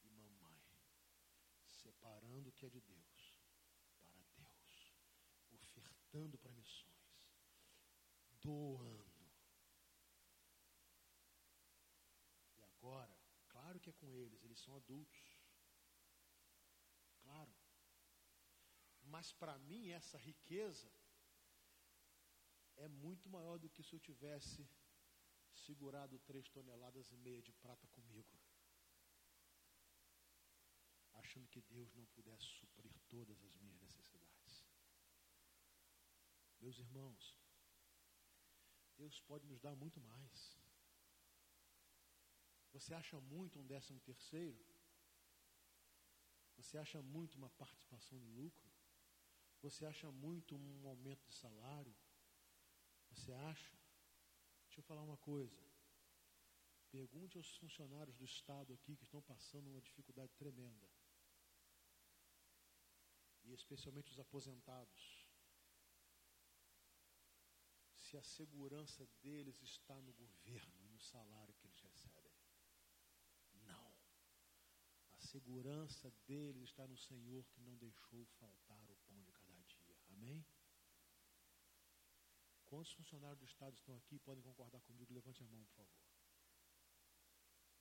e 0.04 0.12
mamãe 0.12 0.62
separando 1.66 2.50
o 2.50 2.54
que 2.54 2.66
é 2.66 2.70
de 2.70 2.82
Deus 2.82 3.40
para 5.50 5.80
Deus, 5.80 5.99
ofertando 6.10 6.38
para 6.40 6.52
missões, 6.54 7.30
doando. 8.42 9.06
E 12.58 12.64
agora, 12.64 13.16
claro 13.48 13.80
que 13.80 13.90
é 13.90 13.94
com 13.94 14.12
eles, 14.16 14.44
eles 14.44 14.60
são 14.60 14.76
adultos. 14.76 15.40
Claro. 17.22 17.54
Mas 19.04 19.32
para 19.32 19.58
mim 19.60 19.90
essa 19.90 20.18
riqueza 20.18 20.92
é 22.76 22.88
muito 22.88 23.30
maior 23.30 23.60
do 23.60 23.70
que 23.70 23.84
se 23.84 23.94
eu 23.94 24.00
tivesse 24.00 24.68
segurado 25.54 26.18
três 26.20 26.50
toneladas 26.50 27.12
e 27.12 27.18
meia 27.18 27.42
de 27.42 27.52
prata 27.54 27.88
comigo, 27.90 28.40
achando 31.14 31.48
que 31.50 31.62
Deus 31.62 31.94
não 31.94 32.06
pudesse 32.08 32.46
suprir 32.46 32.94
todas 33.08 33.44
as 33.44 33.56
minhas 33.58 33.80
necessidades. 33.80 34.09
Meus 36.60 36.78
irmãos, 36.78 37.38
Deus 38.98 39.22
pode 39.22 39.46
nos 39.48 39.60
dar 39.60 39.76
muito 39.76 40.00
mais. 40.02 40.60
Você 42.74 42.94
acha 42.94 43.20
muito 43.20 43.60
um 43.60 43.66
décimo 43.66 44.00
terceiro? 44.02 44.64
Você 46.58 46.78
acha 46.78 47.02
muito 47.02 47.36
uma 47.36 47.50
participação 47.52 48.20
no 48.20 48.32
lucro? 48.42 48.70
Você 49.62 49.86
acha 49.86 50.12
muito 50.12 50.56
um 50.56 50.88
aumento 50.88 51.26
de 51.26 51.34
salário? 51.34 51.96
Você 53.10 53.32
acha? 53.32 53.78
Deixa 54.66 54.80
eu 54.80 54.84
falar 54.84 55.02
uma 55.02 55.18
coisa. 55.18 55.58
Pergunte 56.92 57.38
aos 57.38 57.56
funcionários 57.58 58.16
do 58.18 58.26
Estado 58.26 58.74
aqui 58.74 58.96
que 58.96 59.04
estão 59.04 59.22
passando 59.22 59.70
uma 59.70 59.82
dificuldade 59.82 60.34
tremenda. 60.36 60.90
E 63.46 63.54
especialmente 63.54 64.12
os 64.12 64.20
aposentados. 64.20 65.19
Se 68.10 68.18
a 68.18 68.24
segurança 68.24 69.08
deles 69.22 69.62
está 69.62 70.02
no 70.02 70.12
governo, 70.14 70.90
no 70.90 71.00
salário 71.00 71.54
que 71.54 71.68
eles 71.68 71.80
recebem. 71.80 72.34
Não. 73.68 73.94
A 75.12 75.20
segurança 75.20 76.10
deles 76.26 76.70
está 76.70 76.88
no 76.88 76.98
Senhor 76.98 77.46
que 77.50 77.62
não 77.62 77.78
deixou 77.78 78.26
faltar 78.40 78.90
o 78.90 78.98
pão 79.06 79.22
de 79.22 79.32
cada 79.34 79.62
dia. 79.62 79.96
Amém? 80.08 80.44
Quantos 82.66 82.94
funcionários 82.94 83.38
do 83.38 83.46
Estado 83.46 83.76
estão 83.78 83.96
aqui 83.98 84.18
podem 84.18 84.44
concordar 84.44 84.82
comigo? 84.82 85.14
Levante 85.14 85.44
a 85.44 85.46
mão, 85.46 85.64
por 85.66 85.76
favor. 85.76 86.04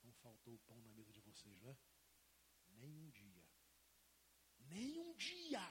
Não 0.02 0.12
faltou 0.12 0.56
o 0.56 0.58
pão 0.58 0.78
na 0.82 0.92
mesa 0.92 1.10
de 1.10 1.20
vocês, 1.20 1.58
não 1.58 1.70
é? 1.70 1.78
Nem 2.66 2.98
um 2.98 3.08
dia. 3.08 3.48
Nem 4.58 5.00
um 5.00 5.14
dia. 5.14 5.66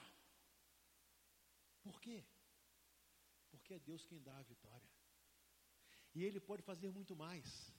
Por 1.80 2.00
quê? 2.00 2.26
Porque 3.68 3.74
é 3.74 3.86
Deus 3.90 4.06
quem 4.06 4.22
dá 4.22 4.34
a 4.38 4.42
vitória. 4.42 4.88
E 6.14 6.24
Ele 6.24 6.40
pode 6.40 6.62
fazer 6.62 6.90
muito 6.90 7.14
mais. 7.14 7.70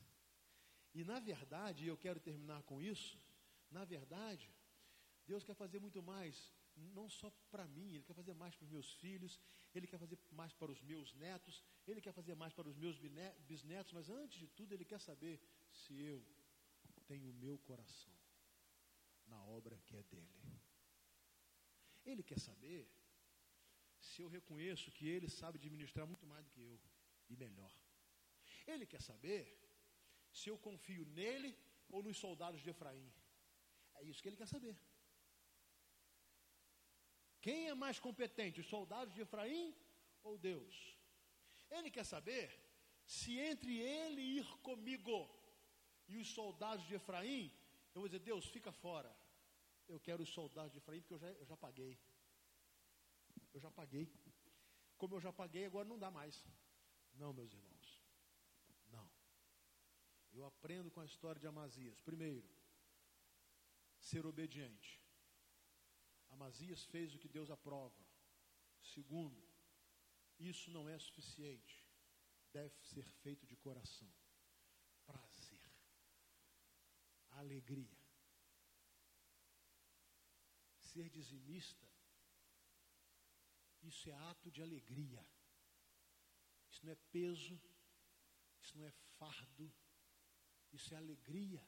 E 0.93 1.04
na 1.04 1.19
verdade, 1.19 1.88
eu 1.88 1.97
quero 1.97 2.19
terminar 2.19 2.62
com 2.62 2.80
isso. 2.80 3.19
Na 3.71 3.86
verdade, 3.86 4.54
Deus 5.25 5.43
quer 5.43 5.56
fazer 5.56 5.80
muito 5.80 5.99
mais 6.04 6.54
não 6.75 7.10
só 7.10 7.32
para 7.49 7.67
mim, 7.67 7.95
Ele 7.95 8.04
quer 8.04 8.13
fazer 8.13 8.36
mais 8.36 8.56
para 8.56 8.65
os 8.65 8.69
meus 8.69 8.93
filhos, 8.93 9.39
Ele 9.73 9.88
quer 9.88 9.97
fazer 9.97 10.19
mais 10.30 10.54
para 10.54 10.71
os 10.71 10.80
meus 10.80 11.12
netos, 11.15 11.63
Ele 11.88 11.99
quer 11.99 12.13
fazer 12.13 12.36
mais 12.36 12.54
para 12.54 12.69
os 12.69 12.78
meus 12.78 12.99
bisnetos, 13.47 13.91
mas 13.91 14.12
antes 14.12 14.38
de 14.39 14.47
tudo, 14.47 14.73
Ele 14.73 14.86
quer 14.86 15.02
saber 15.02 15.41
se 15.71 15.99
eu 15.99 16.23
tenho 17.08 17.32
o 17.32 17.34
meu 17.34 17.58
coração 17.58 18.13
na 19.25 19.43
obra 19.43 19.75
que 19.88 19.97
é 19.97 20.04
dele. 20.04 20.62
Ele 22.06 22.21
quer 22.21 22.39
saber 22.39 22.88
se 23.99 24.21
eu 24.21 24.29
reconheço 24.29 24.91
que 24.91 25.07
Ele 25.07 25.29
sabe 25.29 25.57
administrar 25.57 26.05
muito 26.07 26.25
mais 26.25 26.43
do 26.45 26.51
que 26.51 26.62
eu 26.62 26.79
e 27.29 27.35
melhor. 27.35 27.71
Ele 28.67 28.85
quer 28.85 29.01
saber 29.01 29.41
se 30.31 30.49
eu 30.49 30.57
confio 30.57 31.05
nele 31.05 31.57
ou 31.89 32.03
nos 32.03 32.17
soldados 32.17 32.62
de 32.62 32.69
Efraim. 32.69 33.12
É 33.95 34.03
isso 34.03 34.21
que 34.21 34.29
ele 34.29 34.38
quer 34.38 34.47
saber. 34.47 34.77
Quem 37.41 37.69
é 37.69 37.73
mais 37.73 37.99
competente, 37.99 38.59
os 38.59 38.67
soldados 38.67 39.13
de 39.13 39.21
Efraim 39.21 39.75
ou 40.23 40.38
Deus? 40.38 40.75
Ele 41.69 41.89
quer 41.89 42.05
saber 42.05 42.45
se 43.05 43.38
entre 43.39 43.77
ele 43.77 44.21
ir 44.21 44.47
comigo 44.62 45.19
e 46.07 46.17
os 46.17 46.29
soldados 46.33 46.85
de 46.88 46.95
Efraim, 46.95 47.51
eu 47.93 48.01
vou 48.01 48.07
dizer, 48.07 48.19
Deus, 48.19 48.45
fica 48.45 48.71
fora. 48.71 49.15
Eu 49.88 49.99
quero 49.99 50.21
os 50.23 50.29
soldados 50.29 50.71
de 50.71 50.77
Efraim 50.77 51.01
porque 51.01 51.13
eu 51.13 51.19
já, 51.19 51.27
eu 51.27 51.45
já 51.45 51.57
paguei. 51.57 51.99
Eu 53.53 53.59
já 53.59 53.71
paguei. 53.71 54.12
Como 54.97 55.15
eu 55.15 55.21
já 55.21 55.31
paguei, 55.31 55.65
agora 55.65 55.88
não 55.88 55.97
dá 55.97 56.12
mais. 56.12 56.45
Não, 57.13 57.33
meus 57.33 57.53
irmãos. 57.53 58.01
Não. 58.88 59.09
Eu 60.31 60.45
aprendo 60.45 60.91
com 60.91 61.01
a 61.01 61.05
história 61.05 61.39
de 61.39 61.47
Amazias. 61.47 61.99
Primeiro, 62.01 62.47
ser 63.99 64.25
obediente. 64.25 65.01
Amazias 66.29 66.83
fez 66.85 67.13
o 67.13 67.19
que 67.19 67.27
Deus 67.27 67.49
aprova. 67.49 68.05
Segundo, 68.81 69.41
isso 70.38 70.71
não 70.71 70.88
é 70.88 70.97
suficiente. 70.97 71.86
Deve 72.51 72.76
ser 72.82 73.05
feito 73.24 73.45
de 73.45 73.55
coração. 73.55 74.11
Prazer. 75.05 75.59
Alegria. 77.32 77.97
Ser 80.78 81.09
dizimista, 81.09 81.88
isso 83.89 84.09
é 84.09 84.13
ato 84.13 84.51
de 84.51 84.61
alegria. 84.61 85.23
Isso 86.71 86.85
não 86.85 86.91
é 86.91 86.95
peso, 87.11 87.59
isso 88.61 88.77
não 88.77 88.85
é 88.85 88.91
fardo, 89.17 89.71
isso 90.71 90.93
é 90.93 90.97
alegria. 90.97 91.65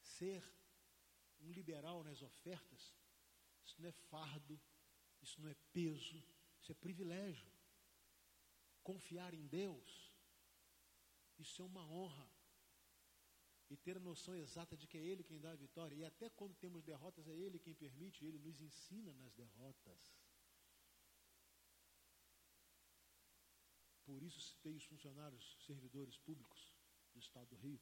Ser 0.00 0.42
um 1.40 1.50
liberal 1.52 2.02
nas 2.02 2.20
ofertas, 2.22 2.94
isso 3.64 3.80
não 3.80 3.88
é 3.88 3.92
fardo, 3.92 4.60
isso 5.22 5.40
não 5.40 5.48
é 5.48 5.54
peso, 5.72 6.22
isso 6.60 6.72
é 6.72 6.74
privilégio. 6.74 7.52
Confiar 8.82 9.32
em 9.32 9.46
Deus, 9.46 10.12
isso 11.38 11.62
é 11.62 11.64
uma 11.64 11.86
honra. 11.86 12.28
E 13.70 13.76
ter 13.76 13.96
a 13.96 14.00
noção 14.00 14.36
exata 14.36 14.76
de 14.76 14.86
que 14.86 14.98
é 14.98 15.00
Ele 15.00 15.24
quem 15.24 15.40
dá 15.40 15.52
a 15.52 15.56
vitória. 15.56 15.94
E 15.94 16.04
até 16.04 16.28
quando 16.28 16.54
temos 16.54 16.82
derrotas, 16.82 17.26
é 17.26 17.32
Ele 17.32 17.58
quem 17.58 17.74
permite, 17.74 18.24
Ele 18.24 18.38
nos 18.38 18.60
ensina 18.60 19.12
nas 19.14 19.32
derrotas. 19.32 20.23
Por 24.04 24.22
isso 24.22 24.40
citei 24.40 24.74
os 24.74 24.84
funcionários, 24.84 25.56
servidores 25.66 26.18
públicos. 26.18 26.74
do 27.14 27.20
estado 27.20 27.46
do 27.46 27.56
Rio. 27.56 27.80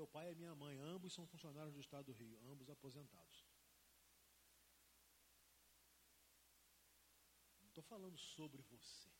Meu 0.00 0.08
pai 0.08 0.32
e 0.32 0.34
minha 0.34 0.54
mãe, 0.54 0.78
ambos 0.78 1.12
são 1.12 1.26
funcionários 1.26 1.74
do 1.74 1.80
estado 1.80 2.06
do 2.06 2.12
Rio, 2.14 2.40
ambos 2.50 2.70
aposentados. 2.70 3.44
Não 7.60 7.68
estou 7.68 7.84
falando 7.84 8.16
sobre 8.16 8.62
você. 8.62 9.10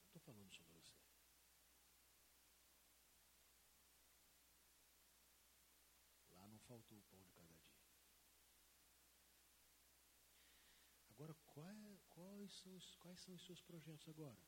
Não 0.00 0.06
estou 0.08 0.20
falando 0.20 0.52
sobre 0.52 0.74
você. 0.80 0.96
Lá 6.32 6.48
não 6.48 6.58
faltou 6.58 6.98
o 6.98 7.02
pão 7.02 7.22
de 7.22 7.30
cada 7.30 7.54
dia. 7.54 7.78
Agora, 11.10 11.34
qual, 11.46 12.37
quais, 12.48 12.60
são 12.60 12.74
os, 12.74 12.94
quais 12.96 13.20
são 13.20 13.34
os 13.34 13.44
seus 13.44 13.60
projetos 13.60 14.08
agora, 14.08 14.38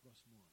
próximo 0.00 0.36
ano? 0.36 0.50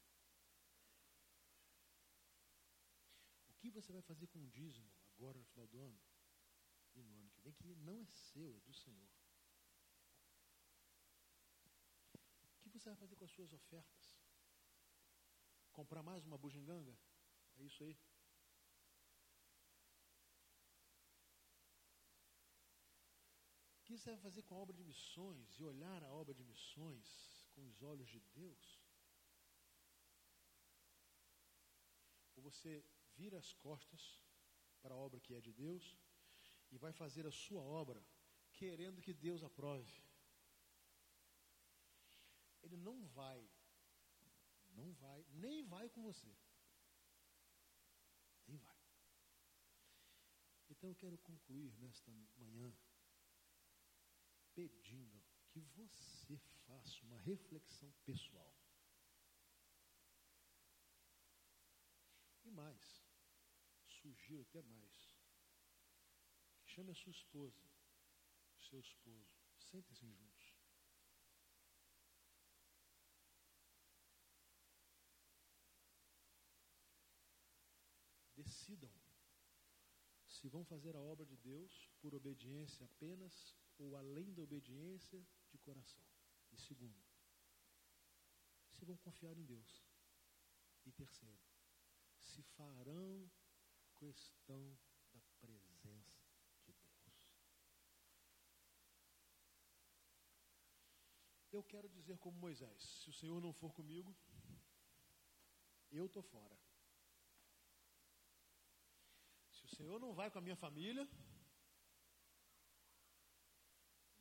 que 3.56 3.70
você 3.70 3.92
vai 3.92 4.02
fazer 4.02 4.26
com 4.28 4.38
o 4.40 4.48
dízimo 4.48 4.88
agora 5.16 5.38
no 5.38 5.44
final 5.46 5.66
do 5.66 5.80
ano 5.80 6.00
e 6.94 7.02
no 7.02 7.18
ano 7.18 7.30
que 7.30 7.40
vem, 7.40 7.52
que 7.52 7.74
não 7.74 7.98
é 7.98 8.06
seu, 8.06 8.56
é 8.56 8.60
do 8.60 8.72
Senhor? 8.72 9.10
O 12.54 12.60
que 12.60 12.68
você 12.68 12.88
vai 12.88 12.96
fazer 12.96 13.16
com 13.16 13.24
as 13.24 13.30
suas 13.30 13.52
ofertas? 13.52 14.20
Comprar 15.72 16.02
mais 16.02 16.24
uma 16.24 16.38
bujinganga? 16.38 16.96
É 17.56 17.62
isso 17.64 17.82
aí? 17.82 17.98
Você 23.96 24.10
vai 24.10 24.18
fazer 24.18 24.42
com 24.42 24.54
a 24.54 24.58
obra 24.58 24.76
de 24.76 24.84
missões 24.84 25.58
e 25.58 25.64
olhar 25.64 26.02
a 26.02 26.12
obra 26.12 26.34
de 26.34 26.44
missões 26.44 27.08
com 27.54 27.66
os 27.66 27.82
olhos 27.82 28.08
de 28.08 28.20
Deus? 28.34 28.64
Ou 32.34 32.42
você 32.42 32.84
vira 33.14 33.38
as 33.38 33.52
costas 33.54 34.20
para 34.82 34.94
a 34.94 34.96
obra 34.96 35.20
que 35.20 35.34
é 35.34 35.40
de 35.40 35.52
Deus 35.52 35.96
e 36.70 36.76
vai 36.76 36.92
fazer 36.92 37.26
a 37.26 37.30
sua 37.30 37.62
obra 37.62 38.04
querendo 38.52 39.00
que 39.00 39.14
Deus 39.14 39.42
aprove. 39.42 40.02
Ele 42.62 42.76
não 42.76 43.06
vai, 43.08 43.48
não 44.70 44.92
vai, 44.94 45.24
nem 45.30 45.62
vai 45.62 45.88
com 45.88 46.02
você. 46.02 46.36
Nem 48.46 48.58
vai. 48.58 48.76
Então 50.68 50.90
eu 50.90 50.96
quero 50.96 51.16
concluir 51.18 51.72
nesta 51.78 52.12
manhã 52.36 52.76
pedindo 54.56 55.22
que 55.50 55.60
você 55.76 56.38
faça 56.66 57.04
uma 57.04 57.18
reflexão 57.18 57.92
pessoal. 58.06 58.50
E 62.42 62.50
mais, 62.50 63.04
sugiro 63.86 64.40
até 64.40 64.62
mais. 64.62 65.14
Chame 66.64 66.90
a 66.90 66.94
sua 66.94 67.12
esposa, 67.12 67.62
seu 68.58 68.80
esposo, 68.80 69.36
sentem-se 69.58 70.08
juntos. 70.08 70.54
Decidam 78.34 78.92
se 80.26 80.48
vão 80.48 80.64
fazer 80.64 80.96
a 80.96 81.00
obra 81.00 81.26
de 81.26 81.36
Deus 81.36 81.90
por 82.00 82.14
obediência 82.14 82.84
apenas 82.84 83.54
ou 83.78 83.96
além 83.96 84.32
da 84.32 84.42
obediência 84.42 85.24
de 85.50 85.58
coração. 85.58 86.02
E 86.52 86.56
segundo, 86.56 87.02
se 88.70 88.84
vão 88.84 88.96
confiar 88.96 89.36
em 89.36 89.44
Deus. 89.44 89.84
E 90.84 90.92
terceiro, 90.92 91.42
se 92.20 92.42
farão 92.42 93.30
questão 93.96 94.78
da 95.12 95.20
presença 95.40 96.14
de 96.64 96.72
Deus. 96.72 97.46
Eu 101.50 101.62
quero 101.64 101.88
dizer 101.88 102.18
como 102.18 102.38
Moisés: 102.38 102.82
se 102.82 103.10
o 103.10 103.12
Senhor 103.12 103.40
não 103.40 103.52
for 103.52 103.72
comigo, 103.72 104.14
eu 105.90 106.06
estou 106.06 106.22
fora. 106.22 106.56
Se 109.50 109.64
o 109.64 109.68
Senhor 109.68 109.98
não 109.98 110.14
vai 110.14 110.30
com 110.30 110.38
a 110.38 110.42
minha 110.42 110.56
família, 110.56 111.08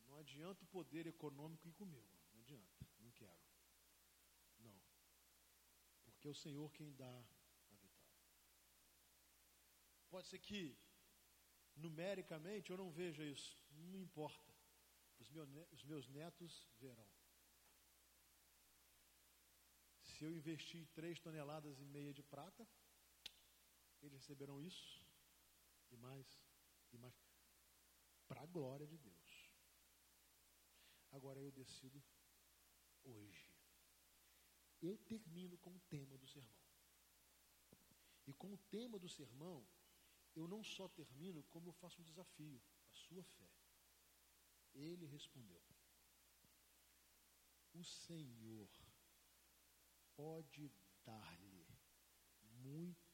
não 0.08 0.15
adianta 0.26 0.64
o 0.64 0.68
poder 0.68 1.06
econômico 1.06 1.68
ir 1.68 1.74
comigo. 1.74 2.14
Não 2.34 2.42
adianta, 2.42 2.88
não 3.00 3.12
quero. 3.12 3.46
Não. 4.60 4.78
Porque 6.04 6.28
é 6.28 6.32
o 6.32 6.42
Senhor 6.44 6.72
quem 6.74 6.94
dá 6.94 7.16
Pode 10.16 10.28
ser 10.28 10.40
que, 10.40 10.78
numericamente, 11.76 12.72
eu 12.72 12.78
não 12.78 12.90
veja 12.90 13.24
isso. 13.24 13.60
Não 13.70 14.00
importa. 14.00 14.54
Os 15.20 15.30
meus, 15.30 15.50
os 15.74 15.84
meus 15.84 16.08
netos 16.08 16.70
verão. 16.80 17.10
Se 20.04 20.24
eu 20.24 20.32
investir 20.32 20.88
três 20.94 21.20
toneladas 21.20 21.82
e 21.82 21.86
meia 21.86 22.14
de 22.14 22.24
prata, 22.24 22.66
eles 24.02 24.14
receberão 24.14 24.62
isso 24.62 25.04
e 25.92 25.98
mais 25.98 26.26
e 26.94 26.98
mais 26.98 27.14
para 28.28 28.42
a 28.42 28.46
glória 28.46 28.88
de 28.88 28.98
Deus. 28.98 29.15
Agora 31.16 31.40
eu 31.40 31.52
decido 31.52 32.04
hoje. 33.04 33.50
Eu 34.82 34.98
termino 34.98 35.58
com 35.58 35.74
o 35.74 35.80
tema 35.82 36.18
do 36.18 36.28
sermão. 36.28 36.66
E 38.28 38.34
com 38.34 38.54
o 38.54 38.58
tema 38.58 39.00
do 39.00 39.08
sermão, 39.08 39.66
eu 40.36 40.46
não 40.46 40.62
só 40.62 40.90
termino, 40.90 41.42
como 41.44 41.70
eu 41.70 41.74
faço 41.74 42.02
um 42.02 42.04
desafio, 42.04 42.62
a 42.90 42.94
sua 42.94 43.24
fé. 43.24 43.50
Ele 44.74 45.06
respondeu: 45.06 45.64
O 47.74 47.84
Senhor 47.84 48.70
pode 50.16 50.70
dar-lhe 51.06 51.66
muito 52.42 53.05